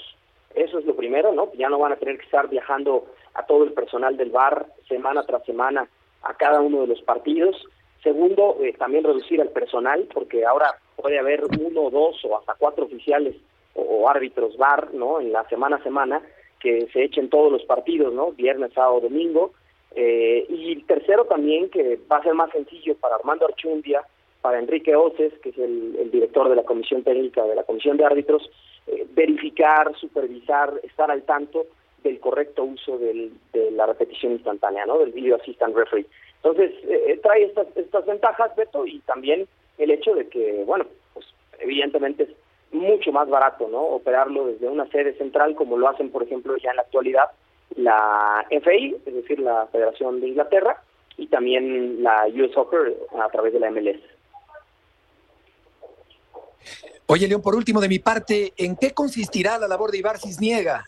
[0.54, 1.52] eso es lo primero, ¿no?
[1.54, 5.24] Ya no van a tener que estar viajando a todo el personal del bar semana
[5.24, 5.88] tras semana
[6.22, 7.56] a cada uno de los partidos.
[8.02, 12.86] Segundo, eh, también reducir al personal, porque ahora puede haber uno, dos o hasta cuatro
[12.86, 13.36] oficiales
[13.74, 15.20] o, árbitros bar, ¿no?
[15.20, 16.22] En la semana a semana,
[16.58, 18.32] que se echen todos los partidos, ¿no?
[18.32, 19.52] Viernes, sábado, domingo.
[19.94, 24.02] Eh, y tercero también, que va a ser más sencillo para Armando Archundia,
[24.40, 28.04] para Enrique Oces, que es el, director de la Comisión Técnica de la Comisión de
[28.04, 28.50] Árbitros,
[28.90, 31.66] eh, verificar, supervisar, estar al tanto
[32.02, 33.30] del correcto uso de
[33.72, 34.98] la repetición instantánea, ¿no?
[34.98, 36.06] Del Video Assistant Referee.
[36.42, 39.46] Entonces, eh, eh, trae estas, estas ventajas, Beto, y también
[39.78, 41.26] el hecho de que, bueno, pues
[41.58, 42.30] evidentemente es
[42.72, 43.80] mucho más barato, ¿no?
[43.80, 47.30] Operarlo desde una sede central, como lo hacen, por ejemplo, ya en la actualidad
[47.76, 50.82] la FI, es decir, la Federación de Inglaterra,
[51.16, 54.00] y también la US Soccer a través de la MLS.
[57.12, 60.86] Oye, León, por último, de mi parte, ¿en qué consistirá la labor de Ibar Cisniega?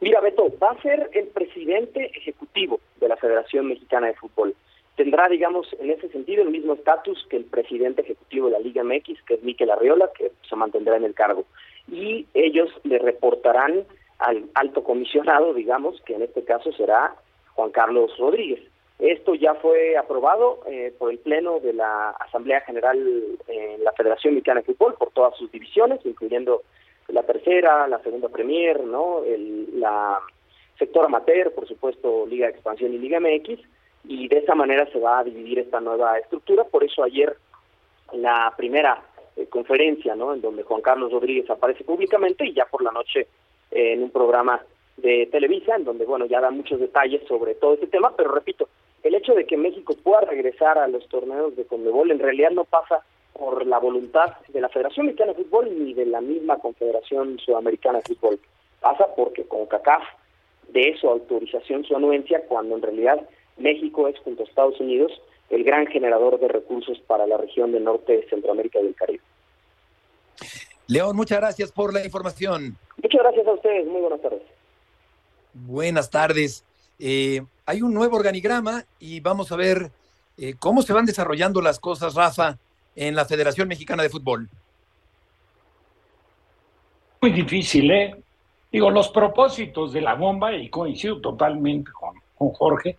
[0.00, 4.56] Mira, Beto, va a ser el presidente ejecutivo de la Federación Mexicana de Fútbol.
[4.96, 8.82] Tendrá, digamos, en ese sentido el mismo estatus que el presidente ejecutivo de la Liga
[8.82, 11.44] MX, que es Miquel Arriola, que se mantendrá en el cargo.
[11.86, 13.84] Y ellos le reportarán
[14.18, 17.14] al alto comisionado, digamos, que en este caso será
[17.54, 18.64] Juan Carlos Rodríguez.
[18.98, 22.98] Esto ya fue aprobado eh, por el Pleno de la Asamblea General
[23.46, 26.62] en la Federación Mexicana de Fútbol por todas sus divisiones, incluyendo
[27.08, 29.22] la tercera, la segunda Premier, ¿no?
[29.22, 30.18] El, la
[30.78, 33.60] sector amateur, por supuesto, Liga de Expansión y Liga MX,
[34.04, 36.64] y de esa manera se va a dividir esta nueva estructura.
[36.64, 37.36] Por eso ayer
[38.12, 39.02] la primera
[39.36, 40.32] eh, conferencia, ¿no?
[40.32, 43.26] En donde Juan Carlos Rodríguez aparece públicamente y ya por la noche
[43.70, 44.62] eh, en un programa
[44.96, 48.68] de Televisa, en donde, bueno, ya da muchos detalles sobre todo este tema, pero repito,
[49.06, 52.64] el hecho de que México pueda regresar a los torneos de Conmebol en realidad no
[52.64, 57.38] pasa por la voluntad de la Federación Mexicana de Fútbol ni de la misma Confederación
[57.38, 58.40] Sudamericana de Fútbol.
[58.80, 60.02] Pasa porque con CACAF
[60.68, 63.20] de su autorización su anuencia cuando en realidad
[63.56, 65.12] México es junto a Estados Unidos
[65.50, 69.22] el gran generador de recursos para la región del norte de Centroamérica y del Caribe.
[70.88, 72.76] León, muchas gracias por la información.
[73.02, 74.42] Muchas gracias a ustedes, muy buenas tardes.
[75.52, 76.64] Buenas tardes.
[76.98, 79.90] Eh, hay un nuevo organigrama y vamos a ver
[80.38, 82.58] eh, cómo se van desarrollando las cosas, Rafa,
[82.94, 84.48] en la Federación Mexicana de Fútbol.
[87.20, 88.14] Muy difícil, ¿eh?
[88.70, 92.96] Digo, los propósitos de la bomba, y coincido totalmente con, con Jorge,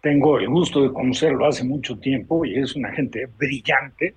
[0.00, 4.14] tengo el gusto de conocerlo hace mucho tiempo y es una gente brillante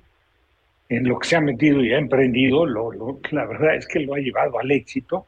[0.90, 2.92] en lo que se ha metido y ha emprendido, lo,
[3.32, 5.26] la verdad es que lo ha llevado al éxito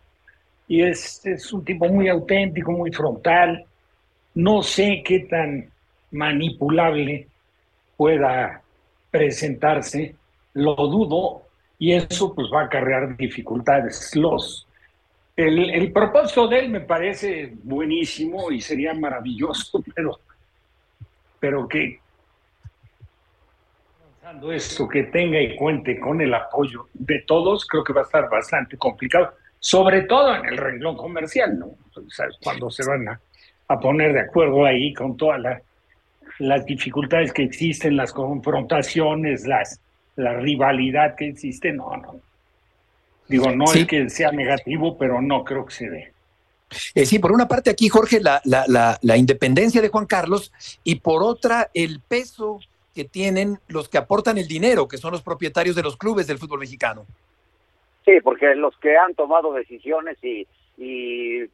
[0.67, 3.65] y es, es un tipo muy auténtico, muy frontal,
[4.36, 5.69] no sé qué tan
[6.12, 7.28] manipulable
[7.98, 8.62] pueda
[9.12, 10.15] presentarse
[10.54, 11.43] lo dudo
[11.80, 14.15] y eso pues va a acarrear dificultades.
[14.15, 14.67] Los,
[15.36, 20.19] el, el propósito de él me parece buenísimo y sería maravilloso, pero,
[21.39, 22.00] pero que
[24.52, 28.30] esto que tenga y cuente con el apoyo de todos, creo que va a estar
[28.30, 31.76] bastante complicado, sobre todo en el renglón comercial, ¿no?
[32.10, 32.38] ¿Sabes?
[32.41, 33.19] Cuando se van a,
[33.73, 35.41] a poner de acuerdo ahí con todas
[36.39, 39.79] las dificultades que existen, las confrontaciones, las,
[40.15, 42.19] la rivalidad que existe, no, no.
[43.27, 46.13] Digo, no es que sea negativo, pero no creo que se dé.
[46.95, 50.51] Eh, sí, por una parte aquí, Jorge, la, la, la, la, independencia de Juan Carlos
[50.83, 52.59] y por otra el peso
[52.95, 56.39] que tienen los que aportan el dinero, que son los propietarios de los clubes del
[56.39, 57.05] fútbol mexicano.
[58.05, 61.45] Sí, porque los que han tomado decisiones y, y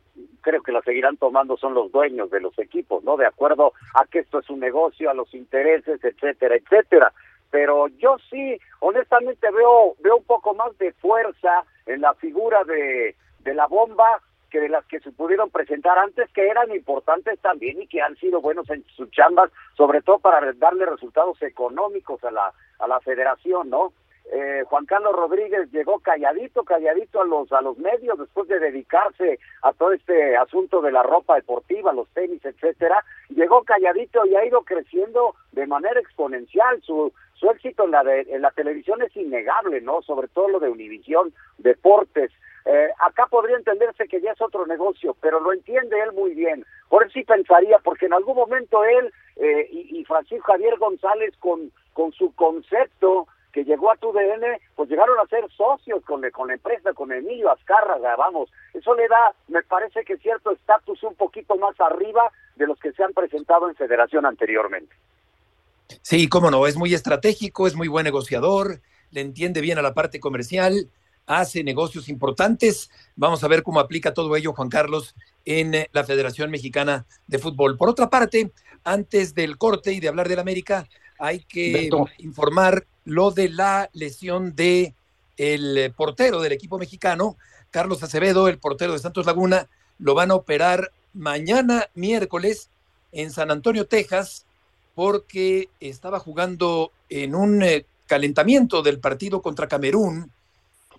[0.42, 3.18] creo que las seguirán tomando son los dueños de los equipos, ¿no?
[3.18, 7.14] De acuerdo a que esto es un negocio, a los intereses, etcétera, etcétera.
[7.52, 13.16] Pero yo sí, honestamente veo veo un poco más de fuerza en la figura de,
[13.40, 17.82] de la bomba que de las que se pudieron presentar antes, que eran importantes también
[17.82, 22.32] y que han sido buenos en sus chambas, sobre todo para darle resultados económicos a
[22.32, 23.94] la, a la federación, ¿no?
[24.32, 29.40] Eh, Juan Carlos Rodríguez llegó calladito, calladito a los a los medios después de dedicarse
[29.64, 33.04] a todo este asunto de la ropa deportiva, los tenis, etcétera.
[33.30, 36.80] Llegó calladito y ha ido creciendo de manera exponencial.
[36.84, 40.02] Su su éxito en la de, en la televisión es innegable, ¿no?
[40.02, 42.32] Sobre todo lo de Univisión Deportes.
[42.66, 46.66] Eh, acá podría entenderse que ya es otro negocio, pero lo entiende él muy bien.
[46.90, 51.34] Por eso sí pensaría, porque en algún momento él eh, y, y, Francisco Javier González
[51.40, 56.22] con, con su concepto que llegó a tu DN, pues llegaron a ser socios con,
[56.32, 58.52] con la empresa, con Emilio Azcárraga, vamos.
[58.74, 62.92] Eso le da, me parece que cierto estatus un poquito más arriba de los que
[62.92, 64.96] se han presentado en federación anteriormente.
[66.02, 68.82] Sí, cómo no, es muy estratégico, es muy buen negociador,
[69.12, 70.90] le entiende bien a la parte comercial
[71.30, 72.90] hace negocios importantes.
[73.16, 77.38] Vamos a ver cómo aplica todo ello Juan Carlos en eh, la Federación Mexicana de
[77.38, 77.78] Fútbol.
[77.78, 78.52] Por otra parte,
[78.84, 80.88] antes del corte y de hablar del América,
[81.20, 82.08] hay que Beto.
[82.18, 84.94] informar lo de la lesión de
[85.38, 87.38] el portero del equipo mexicano,
[87.72, 89.68] Carlos Acevedo, el portero de Santos Laguna,
[89.98, 92.70] lo van a operar mañana miércoles
[93.12, 94.46] en San Antonio, Texas,
[94.94, 100.32] porque estaba jugando en un eh, calentamiento del partido contra Camerún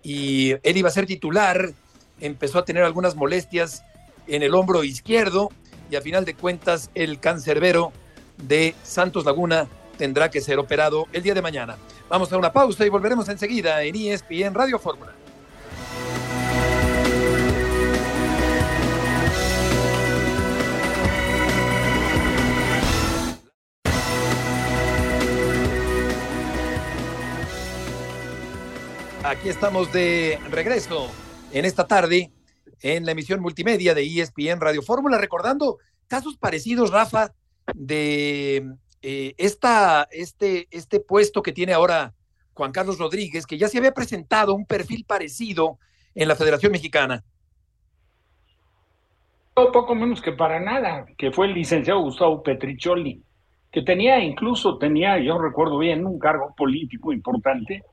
[0.03, 1.71] y él iba a ser titular,
[2.19, 3.83] empezó a tener algunas molestias
[4.27, 5.49] en el hombro izquierdo
[5.89, 7.93] y a final de cuentas el cancerbero
[8.37, 9.67] de Santos Laguna
[10.01, 11.77] tendrá que ser operado el día de mañana.
[12.09, 15.13] Vamos a una pausa y volveremos enseguida en ESPN Radio Fórmula.
[29.23, 31.11] Aquí estamos de regreso
[31.51, 32.31] en esta tarde
[32.81, 37.35] en la emisión multimedia de ESPN Radio Fórmula, recordando casos parecidos, Rafa,
[37.75, 38.67] de
[39.01, 42.13] eh, este, este puesto que tiene ahora
[42.53, 45.79] Juan Carlos Rodríguez, que ya se había presentado un perfil parecido
[46.13, 47.23] en la Federación Mexicana.
[49.53, 53.21] Poco menos que para nada, que fue el licenciado Gustavo Petricholi,
[53.71, 57.83] que tenía incluso, tenía, yo recuerdo bien, un cargo político importante,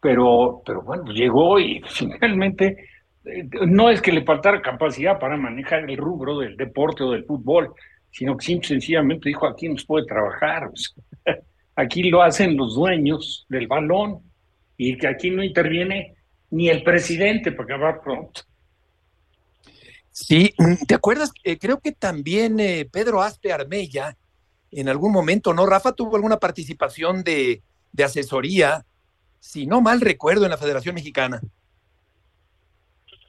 [0.00, 2.88] pero, pero bueno, llegó y finalmente
[3.24, 7.24] eh, no es que le faltara capacidad para manejar el rubro del deporte o del
[7.24, 7.74] fútbol,
[8.16, 10.70] sino que simple, sencillamente dijo, aquí nos puede trabajar,
[11.76, 14.22] aquí lo hacen los dueños del balón
[14.76, 16.14] y que aquí no interviene
[16.50, 18.42] ni el presidente para acabar pronto.
[20.10, 21.30] Sí, mm, ¿te acuerdas?
[21.44, 24.16] Eh, creo que también eh, Pedro Aspe Armella,
[24.70, 25.66] en algún momento, ¿no?
[25.66, 28.84] Rafa tuvo alguna participación de, de asesoría
[29.46, 31.40] si no mal recuerdo, en la Federación Mexicana.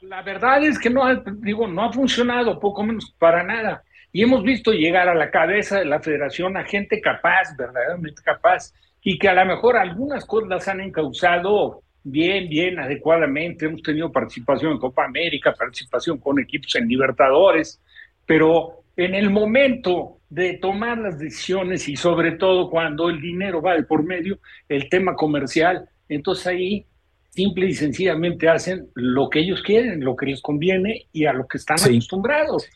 [0.02, 3.84] La verdad es que no ha, digo, no ha funcionado, poco menos para nada.
[4.12, 8.74] Y hemos visto llegar a la cabeza de la federación a gente capaz, verdaderamente capaz,
[9.02, 13.66] y que a lo mejor algunas cosas las han encauzado bien, bien, adecuadamente.
[13.66, 17.82] Hemos tenido participación en Copa América, participación con equipos en Libertadores,
[18.26, 23.76] pero en el momento de tomar las decisiones y sobre todo cuando el dinero va
[23.76, 26.86] de por medio, el tema comercial, entonces ahí
[27.30, 31.48] simple y sencillamente hacen lo que ellos quieren, lo que les conviene y a lo
[31.48, 31.92] que están sí.
[31.92, 32.68] acostumbrados.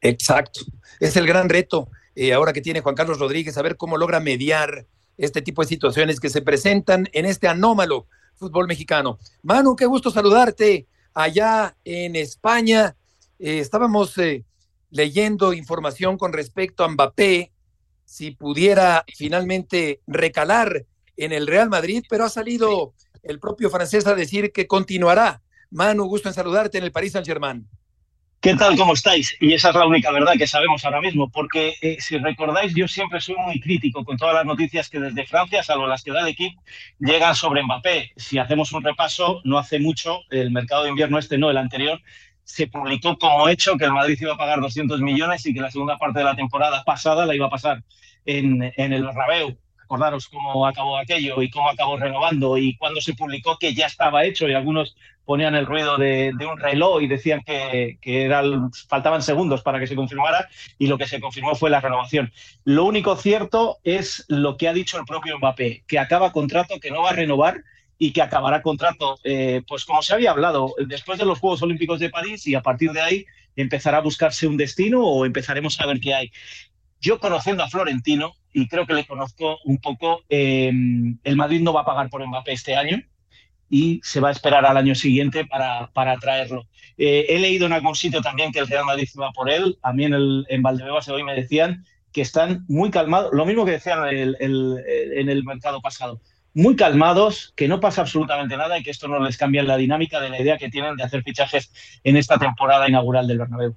[0.00, 0.60] Exacto.
[0.98, 4.20] Es el gran reto eh, ahora que tiene Juan Carlos Rodríguez, a ver cómo logra
[4.20, 4.86] mediar
[5.16, 9.18] este tipo de situaciones que se presentan en este anómalo fútbol mexicano.
[9.42, 12.96] Manu, qué gusto saludarte allá en España.
[13.38, 14.44] Eh, estábamos eh,
[14.90, 17.52] leyendo información con respecto a Mbappé,
[18.04, 20.84] si pudiera finalmente recalar
[21.16, 25.42] en el Real Madrid, pero ha salido el propio francés a decir que continuará.
[25.70, 27.68] Manu, gusto en saludarte en el París Saint-Germain.
[28.42, 28.74] ¿Qué tal?
[28.74, 29.36] ¿Cómo estáis?
[29.38, 32.88] Y esa es la única verdad que sabemos ahora mismo, porque eh, si recordáis, yo
[32.88, 36.20] siempre soy muy crítico con todas las noticias que desde Francia, salvo las que da
[36.20, 36.58] el equipo,
[36.98, 38.12] llegan sobre Mbappé.
[38.16, 42.00] Si hacemos un repaso, no hace mucho, el mercado de invierno este, no, el anterior,
[42.42, 45.70] se publicó como hecho que el Madrid iba a pagar 200 millones y que la
[45.70, 47.84] segunda parte de la temporada pasada la iba a pasar
[48.24, 49.54] en, en el Rabeu
[49.90, 54.24] acordaros cómo acabó aquello y cómo acabó renovando y cuando se publicó que ya estaba
[54.24, 54.94] hecho y algunos
[55.30, 58.28] ponían el ruido de, un reloj y decían que, que
[58.88, 62.32] faltaban segundos para que se confirmara y lo que se confirmó fue la renovación.
[62.64, 66.90] Lo único cierto es lo que ha dicho el propio Mbappé, que acaba contrato, que
[66.90, 67.62] no va a renovar
[67.96, 72.00] y que acabará contrato, eh, pues como se había hablado, después de los Juegos Olímpicos
[72.00, 75.86] de París y a partir de ahí empezará a buscarse un destino o empezaremos a
[75.86, 76.32] ver qué hay.
[77.00, 80.72] Yo conociendo a Florentino, y creo que le conozco un poco, eh,
[81.22, 83.00] el Madrid no va a pagar por Mbappé este año
[83.70, 86.66] y se va a esperar al año siguiente para, para traerlo.
[86.98, 89.78] Eh, he leído en algún sitio también que el Real Madrid va por él.
[89.82, 93.64] A mí en, el, en Valdebebas hoy me decían que están muy calmados, lo mismo
[93.64, 94.76] que decían en el,
[95.14, 96.20] en el mercado pasado,
[96.52, 100.20] muy calmados, que no pasa absolutamente nada y que esto no les cambia la dinámica
[100.20, 103.76] de la idea que tienen de hacer fichajes en esta temporada inaugural del Bernabéu.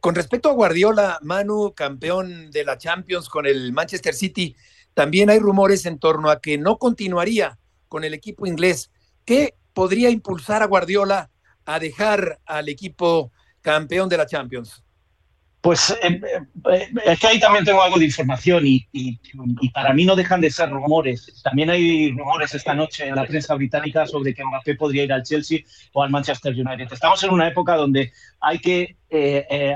[0.00, 4.54] Con respecto a Guardiola, Manu, campeón de la Champions con el Manchester City,
[4.92, 7.58] también hay rumores en torno a que no continuaría
[7.96, 8.90] con el equipo inglés.
[9.24, 11.30] ¿Qué podría impulsar a Guardiola
[11.64, 13.32] a dejar al equipo
[13.62, 14.84] campeón de la Champions?
[15.66, 16.20] Pues eh,
[16.70, 18.86] eh, es que ahí también tengo algo de información y,
[19.74, 21.42] para mí no dejan de ser rumores.
[21.42, 25.24] También hay rumores esta noche en la prensa británica sobre que Mbappé podría ir al
[25.24, 26.86] Chelsea o al Manchester United.
[26.92, 29.74] Estamos en una época donde hay que eh,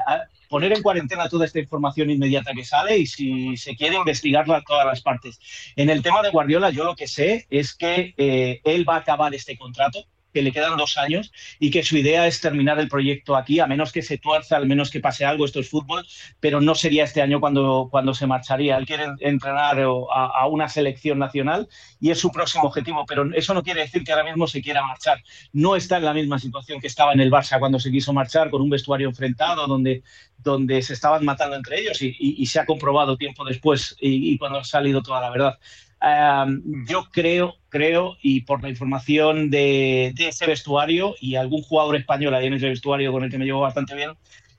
[0.48, 4.62] poner en cuarentena toda esta información inmediata que sale y si se quiere investigarla a
[4.62, 5.40] todas las partes.
[5.74, 9.34] En el tema de Guardiola, yo lo que sé es que él va a acabar
[9.34, 13.36] este contrato que le quedan dos años y que su idea es terminar el proyecto
[13.36, 16.06] aquí, a menos que se tuerza, al menos que pase algo, esto es fútbol,
[16.40, 18.76] pero no sería este año cuando, cuando se marcharía.
[18.76, 21.68] Él quiere entrenar a, una selección nacional
[22.00, 24.82] y es su próximo objetivo, pero eso no quiere decir que ahora mismo se quiera
[24.82, 25.22] marchar.
[25.52, 28.50] No está en la misma situación que estaba en el Barça cuando se quiso marchar,
[28.50, 30.02] con un vestuario enfrentado, donde,
[30.38, 34.58] donde se estaban matando entre ellos y, se ha comprobado tiempo después y, y cuando
[34.58, 35.58] ha salido toda la verdad
[36.00, 42.46] yo creo, creo, y por la información de, ese vestuario y algún jugador español ahí
[42.46, 44.12] en ese vestuario con el que me llevo bastante bien,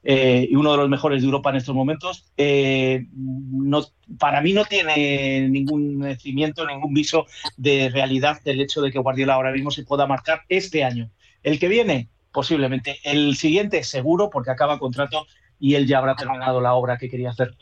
[0.04, 3.82] eh, y uno de los mejores de Europa en estos momentos, eh, no,
[4.18, 7.28] para mí no tiene ningún cimiento, ningún viso
[7.58, 11.12] de realidad del hecho de que Guardiola ahora mismo se pueda marcar este año.
[11.44, 13.00] El que viene, posiblemente.
[13.04, 15.28] El siguiente, seguro, porque acaba contrato
[15.60, 17.56] y él ya habrá terminado la obra que quería hacer.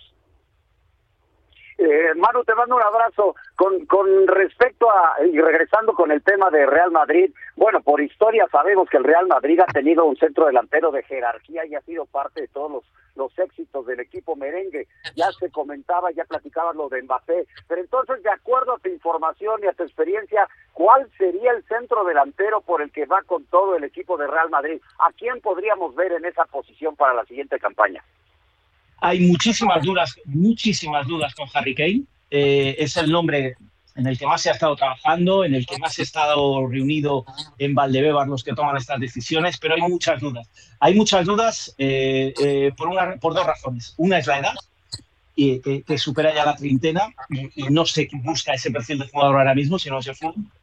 [1.81, 3.35] Eh, Manu, te mando un abrazo.
[3.55, 8.45] Con, con respecto a, y regresando con el tema de Real Madrid, bueno, por historia
[8.51, 12.05] sabemos que el Real Madrid ha tenido un centro delantero de jerarquía y ha sido
[12.05, 12.83] parte de todos
[13.15, 14.87] los, éxitos del equipo merengue.
[15.15, 17.47] Ya se comentaba, ya platicaba lo de Mbappé.
[17.67, 22.03] Pero entonces, de acuerdo a tu información y a tu experiencia, ¿cuál sería el centro
[22.03, 24.81] delantero por el que va con todo el equipo de Real Madrid?
[24.99, 28.03] ¿A quién podríamos ver en esa posición para la siguiente campaña?
[29.01, 32.03] Hay muchísimas dudas, muchísimas dudas con Harry Kane.
[32.31, 33.55] Eh, es el nombre
[33.95, 36.67] en el que más se ha estado trabajando, en el que más se ha estado
[36.67, 37.25] reunido
[37.57, 40.47] en Valdebebas los que toman estas decisiones, pero hay muchas dudas.
[40.79, 43.93] Hay muchas dudas eh, eh, por, una, por dos razones.
[43.97, 44.53] Una es la edad,
[45.35, 49.55] y, que, supera ya la treintena y, no se busca ese perfil de jugador ahora
[49.55, 50.11] mismo, sino se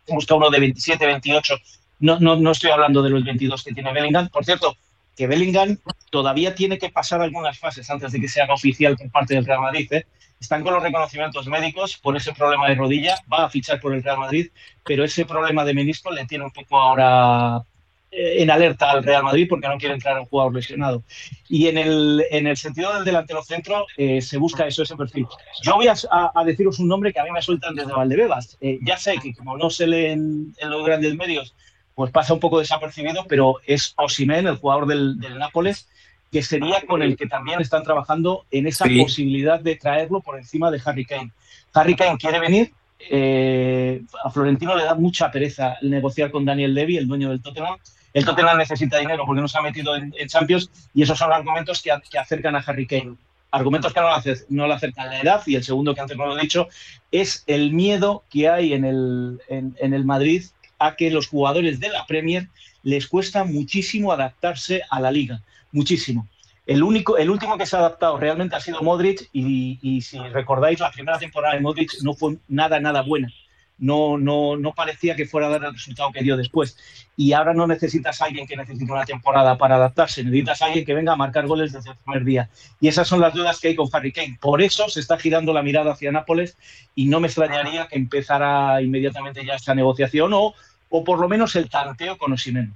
[0.09, 1.55] busca uno de 27, 28.
[2.01, 4.29] No, no, no estoy hablando de los 22 que tiene Bellingham.
[4.29, 4.77] Por cierto,
[5.17, 5.79] que Bellingham
[6.11, 9.47] todavía tiene que pasar algunas fases antes de que se haga oficial por parte del
[9.47, 9.91] Real Madrid.
[9.93, 10.07] ¿eh?
[10.39, 14.03] Están con los reconocimientos médicos por ese problema de rodilla, va a fichar por el
[14.03, 14.51] Real Madrid,
[14.85, 17.63] pero ese problema de menisco le tiene un poco ahora
[18.11, 21.03] eh, en alerta al Real Madrid porque no quiere entrar un jugador lesionado.
[21.49, 25.27] Y en el, en el sentido del delantero centro eh, se busca eso, ese perfil.
[25.63, 28.59] Yo voy a, deciros un nombre que a mí me sueltan desde Valdebebas.
[28.83, 31.55] ya sé que como no se leen en los grandes medios
[31.97, 35.89] pues pasa un poco desapercibido, pero es Osimen, el jugador del, Nápoles,
[36.31, 40.71] que sería con el que también están trabajando en esa posibilidad de traerlo por encima
[40.71, 41.33] de Harry Kane.
[41.73, 42.71] Harry Kane quiere venir,
[43.11, 47.79] eh, a Florentino le da mucha pereza negociar con Daniel Levy, el dueño del Tottenham.
[48.13, 51.81] El Tottenham necesita dinero porque no se ha metido en, Champions y esos son argumentos
[51.81, 53.15] que, acercan a Harry Kane.
[53.51, 56.37] Argumentos que no le, no acercan la edad y el segundo que antes no lo
[56.37, 56.69] he dicho
[57.11, 60.43] es el miedo que hay en el, en el Madrid
[60.79, 62.49] a que los jugadores de la Premier
[62.83, 66.29] les cuesta muchísimo adaptarse a la liga, muchísimo.
[66.67, 70.81] El, único, el último que se ha adaptado realmente ha sido Modric y, si recordáis,
[70.81, 73.33] la primera temporada de Modric no fue nada, nada buena.
[73.79, 76.77] No, no, no parecía que fuera a dar el resultado que dio después.
[77.17, 80.85] Y ahora no necesitas a alguien que necesite una temporada para adaptarse, necesitas a alguien
[80.85, 82.51] que venga a marcar goles desde el primer día.
[82.81, 84.39] Y esas son las dudas que hay con Harry Kane.
[84.41, 86.57] Por eso se está girando la mirada hacia Nápoles
[86.95, 90.55] y no me extrañaría que empezara inmediatamente ya esta negociación o,
[90.89, 92.73] o por lo menos el tanteo con Osimhen.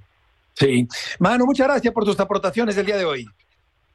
[0.55, 0.87] Sí.
[1.19, 3.27] Manu, muchas gracias por tus aportaciones del día de hoy.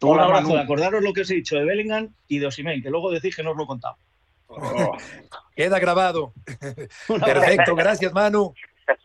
[0.01, 2.89] Un abrazo, de acordaros lo que os he dicho de Bellingham y de Osimhen, que
[2.89, 3.95] luego decís que no os lo he contado.
[5.55, 6.33] Queda grabado.
[7.07, 8.53] Perfecto, gracias Manu.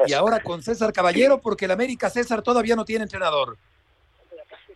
[0.07, 3.57] Y ahora con César Caballero, porque el América César todavía no tiene entrenador.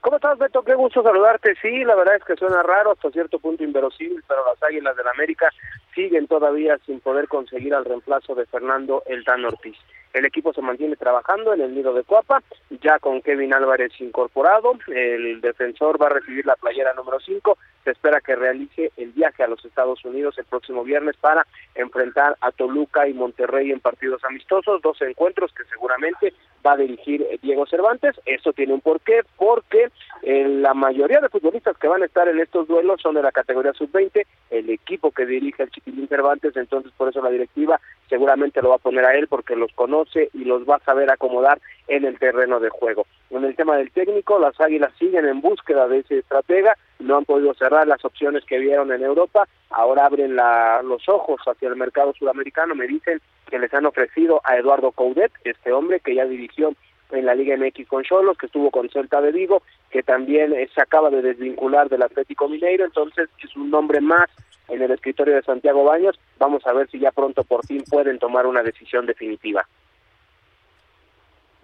[0.01, 0.63] ¿Cómo estás, Beto?
[0.63, 1.55] Qué gusto saludarte.
[1.63, 5.09] Sí, la verdad es que suena raro, hasta cierto punto inverosímil, pero las Águilas del
[5.09, 5.49] América
[5.95, 9.79] siguen todavía sin poder conseguir al reemplazo de Fernando El Tan Ortiz.
[10.15, 12.41] El equipo se mantiene trabajando en el nido de Cuapa,
[12.81, 14.79] ya con Kevin Álvarez incorporado.
[14.87, 17.59] El defensor va a recibir la playera número 5.
[17.83, 21.45] Se espera que realice el viaje a los Estados Unidos el próximo viernes para
[21.75, 26.33] enfrentar a Toluca y Monterrey en partidos amistosos, dos encuentros que seguramente
[26.65, 28.15] va a dirigir Diego Cervantes.
[28.25, 29.91] Esto tiene un porqué, porque
[30.23, 33.33] eh, la mayoría de futbolistas que van a estar en estos duelos son de la
[33.33, 38.63] categoría sub-20, el equipo que dirige el Chiquilín Cervantes, entonces por eso la directiva seguramente
[38.63, 41.61] lo va a poner a él porque los conoce y los va a saber acomodar
[41.89, 43.07] en el terreno de juego.
[43.31, 47.25] En el tema del técnico, las Águilas siguen en búsqueda de ese estratega, no han
[47.25, 51.77] podido cerrar las opciones que vieron en Europa, ahora abren la, los ojos hacia el
[51.77, 56.25] mercado sudamericano, me dicen que les han ofrecido a Eduardo Coudet, este hombre que ya
[56.25, 56.75] dirigió
[57.11, 60.81] en la Liga MX con Cholos, que estuvo con Celta de Vigo, que también se
[60.81, 64.31] acaba de desvincular del Atlético Mineiro, entonces es un nombre más
[64.69, 66.19] en el escritorio de Santiago Baños.
[66.39, 69.67] Vamos a ver si ya pronto por fin pueden tomar una decisión definitiva.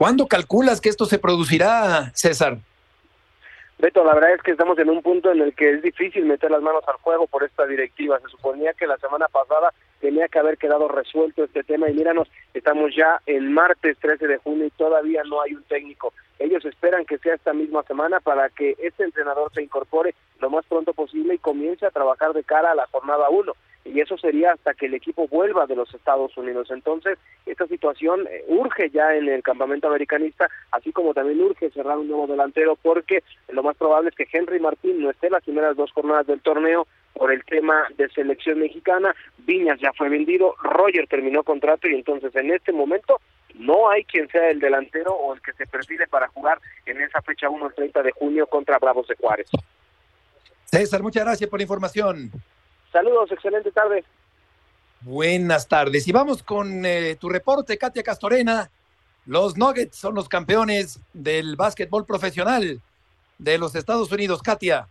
[0.01, 2.57] ¿Cuándo calculas que esto se producirá, César?
[3.79, 6.51] Beto, la verdad es que estamos en un punto en el que es difícil meter
[6.51, 8.19] las manos al fuego por esta directiva.
[8.21, 12.29] Se suponía que la semana pasada tenía que haber quedado resuelto este tema y míranos,
[12.55, 16.15] estamos ya el martes 13 de junio y todavía no hay un técnico.
[16.41, 20.65] Ellos esperan que sea esta misma semana para que este entrenador se incorpore lo más
[20.67, 23.53] pronto posible y comience a trabajar de cara a la jornada 1
[23.85, 26.71] y eso sería hasta que el equipo vuelva de los Estados Unidos.
[26.71, 31.99] Entonces, esta situación eh, urge ya en el campamento americanista, así como también urge cerrar
[31.99, 35.77] un nuevo delantero, porque lo más probable es que Henry Martín no esté las primeras
[35.77, 39.15] dos jornadas del torneo por el tema de selección mexicana.
[39.39, 43.21] Viñas ya fue vendido, Roger terminó contrato y entonces en este momento
[43.55, 47.21] no hay quien sea el delantero o el que se perfile para jugar en esa
[47.23, 49.49] fecha 1 el 30 de junio contra Bravos de Juárez.
[50.65, 52.31] César, muchas gracias por la información.
[52.93, 54.05] Saludos, excelente tarde.
[55.03, 56.07] Buenas tardes.
[56.07, 58.71] Y vamos con eh, tu reporte, Katia Castorena.
[59.27, 62.81] Los Nuggets son los campeones del básquetbol profesional
[63.39, 64.43] de los Estados Unidos.
[64.43, 64.89] Katia.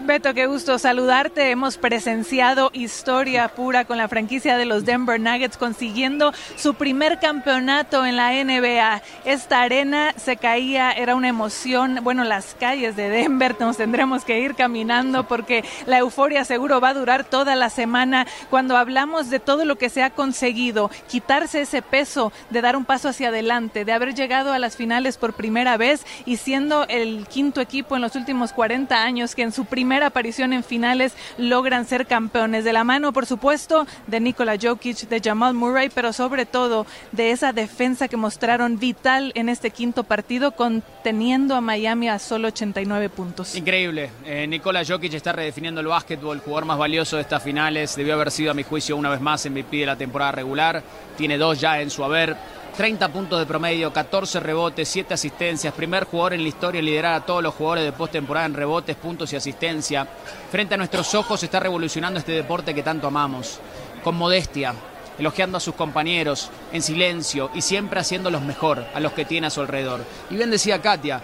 [0.00, 1.50] Beto, qué gusto saludarte.
[1.50, 8.06] Hemos presenciado historia pura con la franquicia de los Denver Nuggets consiguiendo su primer campeonato
[8.06, 9.02] en la NBA.
[9.24, 11.98] Esta arena se caía, era una emoción.
[12.04, 16.90] Bueno, las calles de Denver nos tendremos que ir caminando porque la euforia seguro va
[16.90, 18.24] a durar toda la semana.
[18.50, 22.84] Cuando hablamos de todo lo que se ha conseguido, quitarse ese peso de dar un
[22.84, 27.26] paso hacia adelante, de haber llegado a las finales por primera vez y siendo el
[27.26, 31.14] quinto equipo en los últimos 40 años que en su primer primera aparición en finales
[31.36, 32.64] logran ser campeones.
[32.64, 37.30] De la mano, por supuesto, de Nikola Jokic, de Jamal Murray, pero sobre todo de
[37.30, 43.08] esa defensa que mostraron vital en este quinto partido, conteniendo a Miami a solo 89
[43.08, 43.54] puntos.
[43.54, 44.10] Increíble.
[44.24, 47.94] Eh, Nikola Jokic está redefiniendo el básquetbol, jugador más valioso de estas finales.
[47.94, 50.82] Debió haber sido, a mi juicio, una vez más MVP de la temporada regular.
[51.16, 52.36] Tiene dos ya en su haber
[52.78, 57.14] 30 puntos de promedio, 14 rebotes, 7 asistencias, primer jugador en la historia en liderar
[57.14, 60.06] a todos los jugadores de postemporada en rebotes, puntos y asistencia.
[60.48, 63.58] Frente a nuestros ojos está revolucionando este deporte que tanto amamos,
[64.04, 64.74] con modestia,
[65.18, 69.50] elogiando a sus compañeros, en silencio y siempre haciéndolos mejor a los que tiene a
[69.50, 70.04] su alrededor.
[70.30, 71.20] Y bien decía Katia,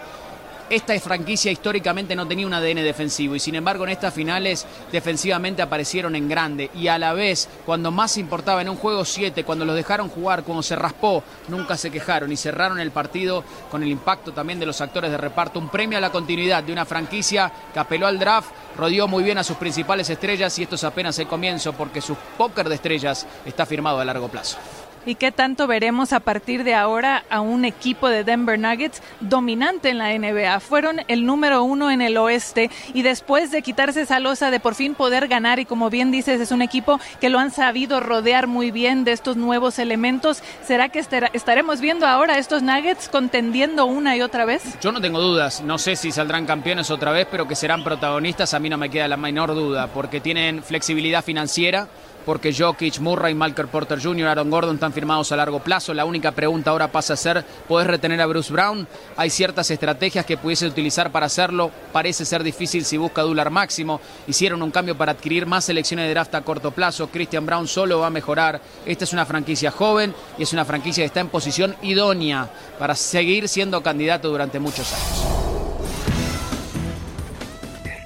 [0.69, 5.61] esta franquicia históricamente no tenía un ADN defensivo y sin embargo en estas finales defensivamente
[5.61, 9.65] aparecieron en grande y a la vez cuando más importaba en un juego 7, cuando
[9.65, 13.89] los dejaron jugar, cuando se raspó, nunca se quejaron y cerraron el partido con el
[13.89, 17.51] impacto también de los actores de reparto, un premio a la continuidad de una franquicia
[17.73, 21.17] que apeló al draft, rodeó muy bien a sus principales estrellas y esto es apenas
[21.19, 24.57] el comienzo porque su póker de estrellas está firmado a largo plazo.
[25.05, 29.89] ¿Y qué tanto veremos a partir de ahora a un equipo de Denver Nuggets dominante
[29.89, 30.59] en la NBA?
[30.59, 34.73] Fueron el número uno en el oeste y después de quitarse esa losa de por
[34.73, 38.47] fin poder ganar y como bien dices es un equipo que lo han sabido rodear
[38.47, 40.41] muy bien de estos nuevos elementos.
[40.65, 40.99] ¿Será que
[41.33, 44.63] estaremos viendo ahora estos Nuggets contendiendo una y otra vez?
[44.81, 48.55] Yo no tengo dudas, no sé si saldrán campeones otra vez, pero que serán protagonistas
[48.55, 51.87] a mí no me queda la menor duda porque tienen flexibilidad financiera
[52.25, 55.93] porque Jokic, Murray, Malcolm Porter Jr., Aaron Gordon están firmados a largo plazo.
[55.93, 58.87] La única pregunta ahora pasa a ser, ¿podés retener a Bruce Brown?
[59.15, 61.71] Hay ciertas estrategias que pudiese utilizar para hacerlo.
[61.91, 64.01] Parece ser difícil si busca dólar máximo.
[64.27, 67.09] Hicieron un cambio para adquirir más selecciones de draft a corto plazo.
[67.09, 68.59] Christian Brown solo va a mejorar.
[68.85, 72.49] Esta es una franquicia joven y es una franquicia que está en posición idónea
[72.79, 75.45] para seguir siendo candidato durante muchos años.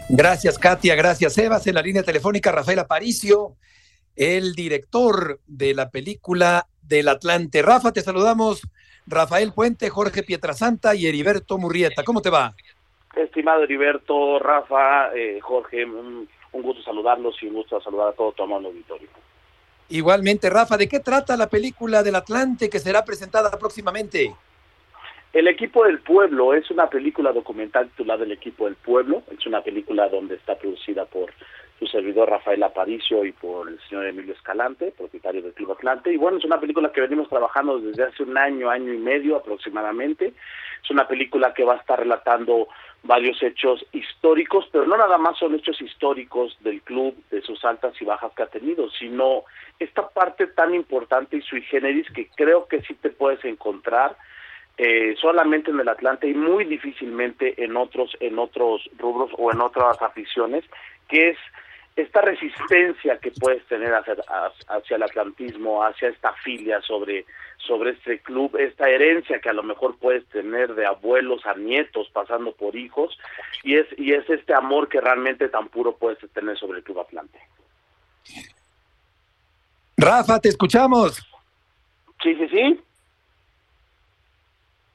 [0.09, 0.95] Gracias, Katia.
[0.95, 1.67] Gracias, Evas.
[1.67, 3.55] En la línea telefónica, Rafael Aparicio,
[4.16, 7.62] el director de la película del Atlante.
[7.62, 8.62] Rafa, te saludamos.
[9.07, 12.03] Rafael Puente, Jorge Pietrasanta y Heriberto Murrieta.
[12.03, 12.53] ¿Cómo te va?
[13.16, 18.32] Estimado Heriberto, Rafa, eh, Jorge, un, un, gusto saludarlos y un gusto saludar a todo
[18.34, 19.10] tu amable auditorio.
[19.89, 24.36] Igualmente, Rafa, ¿de qué trata la película del Atlante que será presentada próximamente?
[25.32, 29.24] El equipo del pueblo es una película documental titulada El equipo del pueblo.
[29.32, 31.32] Es una película donde está producida por
[31.80, 36.11] su servidor Rafael Aparicio y por el señor Emilio Escalante, propietario del Club Atlante.
[36.11, 39.38] Y bueno, es una película que venimos trabajando desde hace un año, año y medio
[39.38, 40.34] aproximadamente.
[40.84, 42.67] Es una película que va a estar relatando
[43.03, 47.93] varios hechos históricos, pero no nada más son hechos históricos del club, de sus altas
[48.01, 49.43] y bajas que ha tenido, sino
[49.80, 54.17] esta parte tan importante y sui generis que creo que sí te puedes encontrar
[54.77, 59.61] eh, solamente en el Atlante y muy difícilmente en otros en otros rubros o en
[59.61, 60.65] otras aficiones,
[61.07, 61.38] que es
[62.02, 64.16] esta resistencia que puedes tener hacia,
[64.68, 67.26] hacia el atlantismo, hacia esta filia sobre,
[67.58, 72.10] sobre este club, esta herencia que a lo mejor puedes tener de abuelos a nietos
[72.12, 73.18] pasando por hijos,
[73.64, 77.00] y es, y es este amor que realmente tan puro puedes tener sobre el Club
[77.00, 77.39] Atlante.
[79.97, 81.18] Rafa, te escuchamos.
[82.22, 82.82] Sí, sí, sí.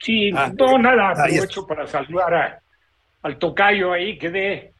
[0.01, 2.63] Sí, ah, no, nada, aprovecho para saludar a,
[3.23, 4.74] al tocayo ahí, que de,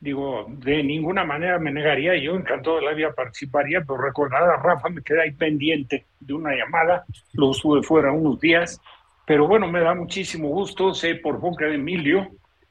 [0.00, 4.56] digo, de ninguna manera me negaría, yo encantado de la vida participaría, pero recordar a
[4.56, 8.80] Rafa me quedé ahí pendiente de una llamada, lo sube fuera unos días,
[9.26, 12.28] pero bueno, me da muchísimo gusto, sé por boca de Emilio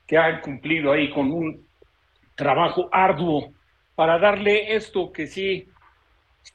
[0.07, 1.65] que ha cumplido ahí con un
[2.36, 3.53] trabajo arduo
[3.93, 5.67] para darle esto que sí,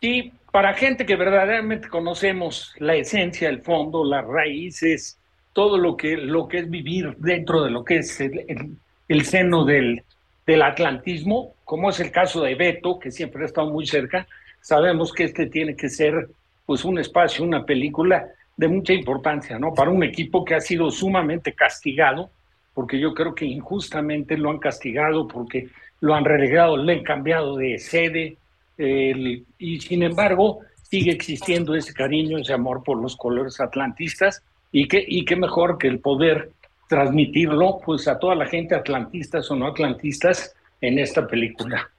[0.00, 5.18] sí, para gente que verdaderamente conocemos la esencia, el fondo, las raíces,
[5.52, 8.76] todo lo que, lo que es vivir dentro de lo que es el,
[9.08, 10.02] el, seno del,
[10.46, 14.26] del atlantismo, como es el caso de Beto, que siempre ha estado muy cerca,
[14.60, 16.28] sabemos que este tiene que ser
[16.66, 18.26] pues un espacio, una película
[18.56, 19.74] de mucha importancia, ¿no?
[19.74, 22.30] Para un equipo que ha sido sumamente castigado,
[22.72, 25.68] porque yo creo que injustamente lo han castigado, porque
[26.00, 28.36] lo han relegado, le han cambiado de sede,
[28.76, 34.42] y sin embargo sigue existiendo ese cariño, ese amor por los colores atlantistas,
[34.72, 36.50] y qué, y qué mejor que el poder
[36.88, 41.90] transmitirlo pues a toda la gente, atlantistas o no atlantistas, en esta película.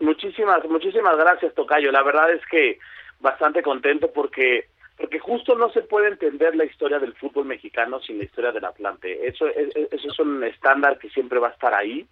[0.00, 1.92] Muchísimas, muchísimas gracias, Tocayo.
[1.92, 2.78] La verdad es que
[3.20, 4.66] bastante contento porque
[4.98, 8.64] porque justo no se puede entender la historia del fútbol mexicano sin la historia del
[8.64, 9.28] Atlante.
[9.28, 12.06] Eso, eso es un estándar que siempre va a estar ahí.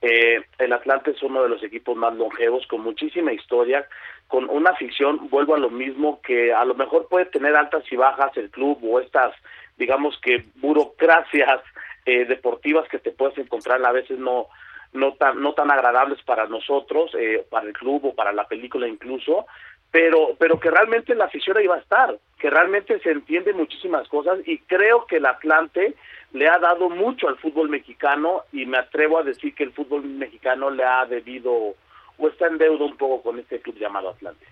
[0.00, 3.86] Eh, el Atlante es uno de los equipos más longevos, con muchísima historia,
[4.26, 7.96] con una afición, vuelvo a lo mismo, que a lo mejor puede tener altas y
[7.96, 9.34] bajas el club o estas,
[9.80, 11.62] digamos que burocracias
[12.04, 14.46] eh, deportivas que te puedes encontrar a veces no
[14.92, 18.86] no tan no tan agradables para nosotros, eh, para el club o para la película
[18.86, 19.46] incluso,
[19.90, 24.06] pero pero que realmente la afición ahí va a estar, que realmente se entiende muchísimas
[24.08, 25.94] cosas y creo que el Atlante
[26.32, 30.04] le ha dado mucho al fútbol mexicano y me atrevo a decir que el fútbol
[30.04, 31.52] mexicano le ha debido
[32.18, 34.46] o está en deuda un poco con este club llamado Atlante.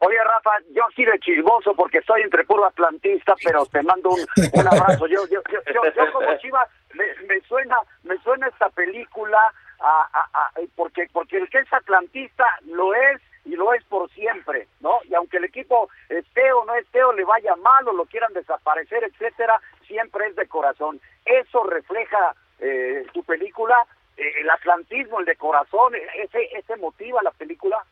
[0.00, 4.66] Oye, Rafa, yo aquí de chismoso porque estoy entre puro atlantista, pero te mando un,
[4.66, 5.06] abrazo.
[5.06, 9.38] Yo, yo, yo, yo, como chiva me, me, suena, me suena esta película
[9.80, 14.66] a, a, porque porque el que es atlantista lo es y lo es por siempre,
[14.80, 14.98] ¿no?
[15.04, 18.32] Y aunque el equipo esté o no esté o le vaya mal o lo quieran
[18.32, 21.00] desaparecer, etcétera, siempre es de corazón.
[21.24, 23.76] Eso refleja eh, tu película,
[24.16, 27.84] eh, el atlantismo, el de corazón, ese, ese motiva la película.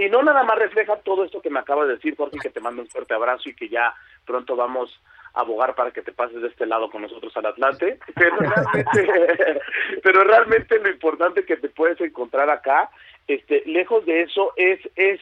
[0.00, 2.60] Y no nada más refleja todo esto que me acaba de decir, Jorge, que te
[2.60, 3.94] mando un fuerte abrazo y que ya
[4.24, 4.98] pronto vamos
[5.34, 9.60] a abogar para que te pases de este lado con nosotros al Atlante, pero realmente,
[10.02, 12.88] pero realmente lo importante que te puedes encontrar acá,
[13.28, 15.20] este, lejos de eso es, es,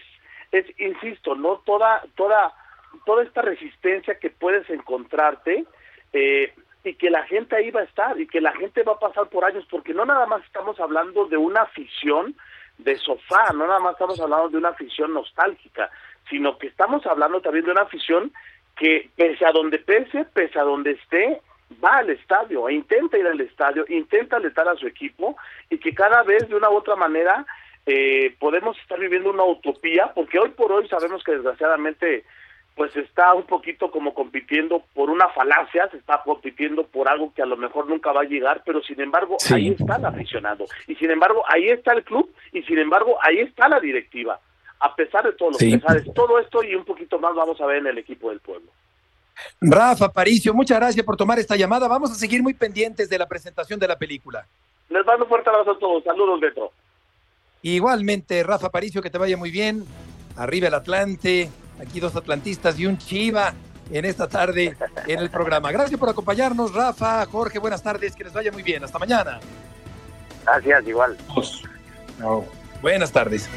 [0.53, 2.55] es, insisto, no toda, toda,
[3.05, 5.64] toda esta resistencia que puedes encontrarte,
[6.12, 6.55] eh,
[6.85, 9.29] y que la gente ahí va a estar y que la gente va a pasar
[9.29, 12.37] por años, porque no nada más estamos hablando de una afición
[12.79, 15.91] de sofá, no nada más estamos hablando de una afición nostálgica,
[16.31, 18.33] sino que estamos hablando también de una afición
[18.76, 21.41] que pese a donde pese, pese a donde esté,
[21.85, 25.37] va al estadio, e intenta ir al estadio, intenta alentar a su equipo
[25.68, 27.45] y que cada vez de una u otra manera
[27.87, 32.24] eh, podemos estar viviendo una utopía, porque hoy por hoy sabemos que desgraciadamente
[32.79, 37.43] pues está un poquito como compitiendo por una falacia, se está compitiendo por algo que
[37.43, 40.95] a lo mejor nunca va a llegar, pero sin embargo ahí está el aficionado, y
[40.95, 44.39] sin embargo ahí está el club, y sin embargo ahí está la directiva,
[44.79, 45.72] a pesar de todo lo Sí.
[45.72, 48.39] que sabes, todo esto y un poquito más vamos a ver en el equipo del
[48.39, 48.70] pueblo.
[49.61, 51.89] Rafa Paricio, muchas gracias por tomar esta llamada.
[51.89, 54.47] Vamos a seguir muy pendientes de la presentación de la película.
[54.89, 56.72] Les mando un fuerte abrazo a todos, saludos Beto.
[57.62, 59.85] Igualmente, Rafa Paricio, que te vaya muy bien.
[60.37, 61.51] Arriba el Atlante,
[61.81, 63.55] aquí dos atlantistas y un Chiva
[63.91, 64.76] en esta tarde
[65.07, 65.72] en el programa.
[65.72, 68.85] Gracias por acompañarnos, Rafa, Jorge, buenas tardes, que les vaya muy bien.
[68.85, 69.41] Hasta mañana.
[70.45, 71.16] Gracias, igual.
[72.83, 73.49] Buenas tardes.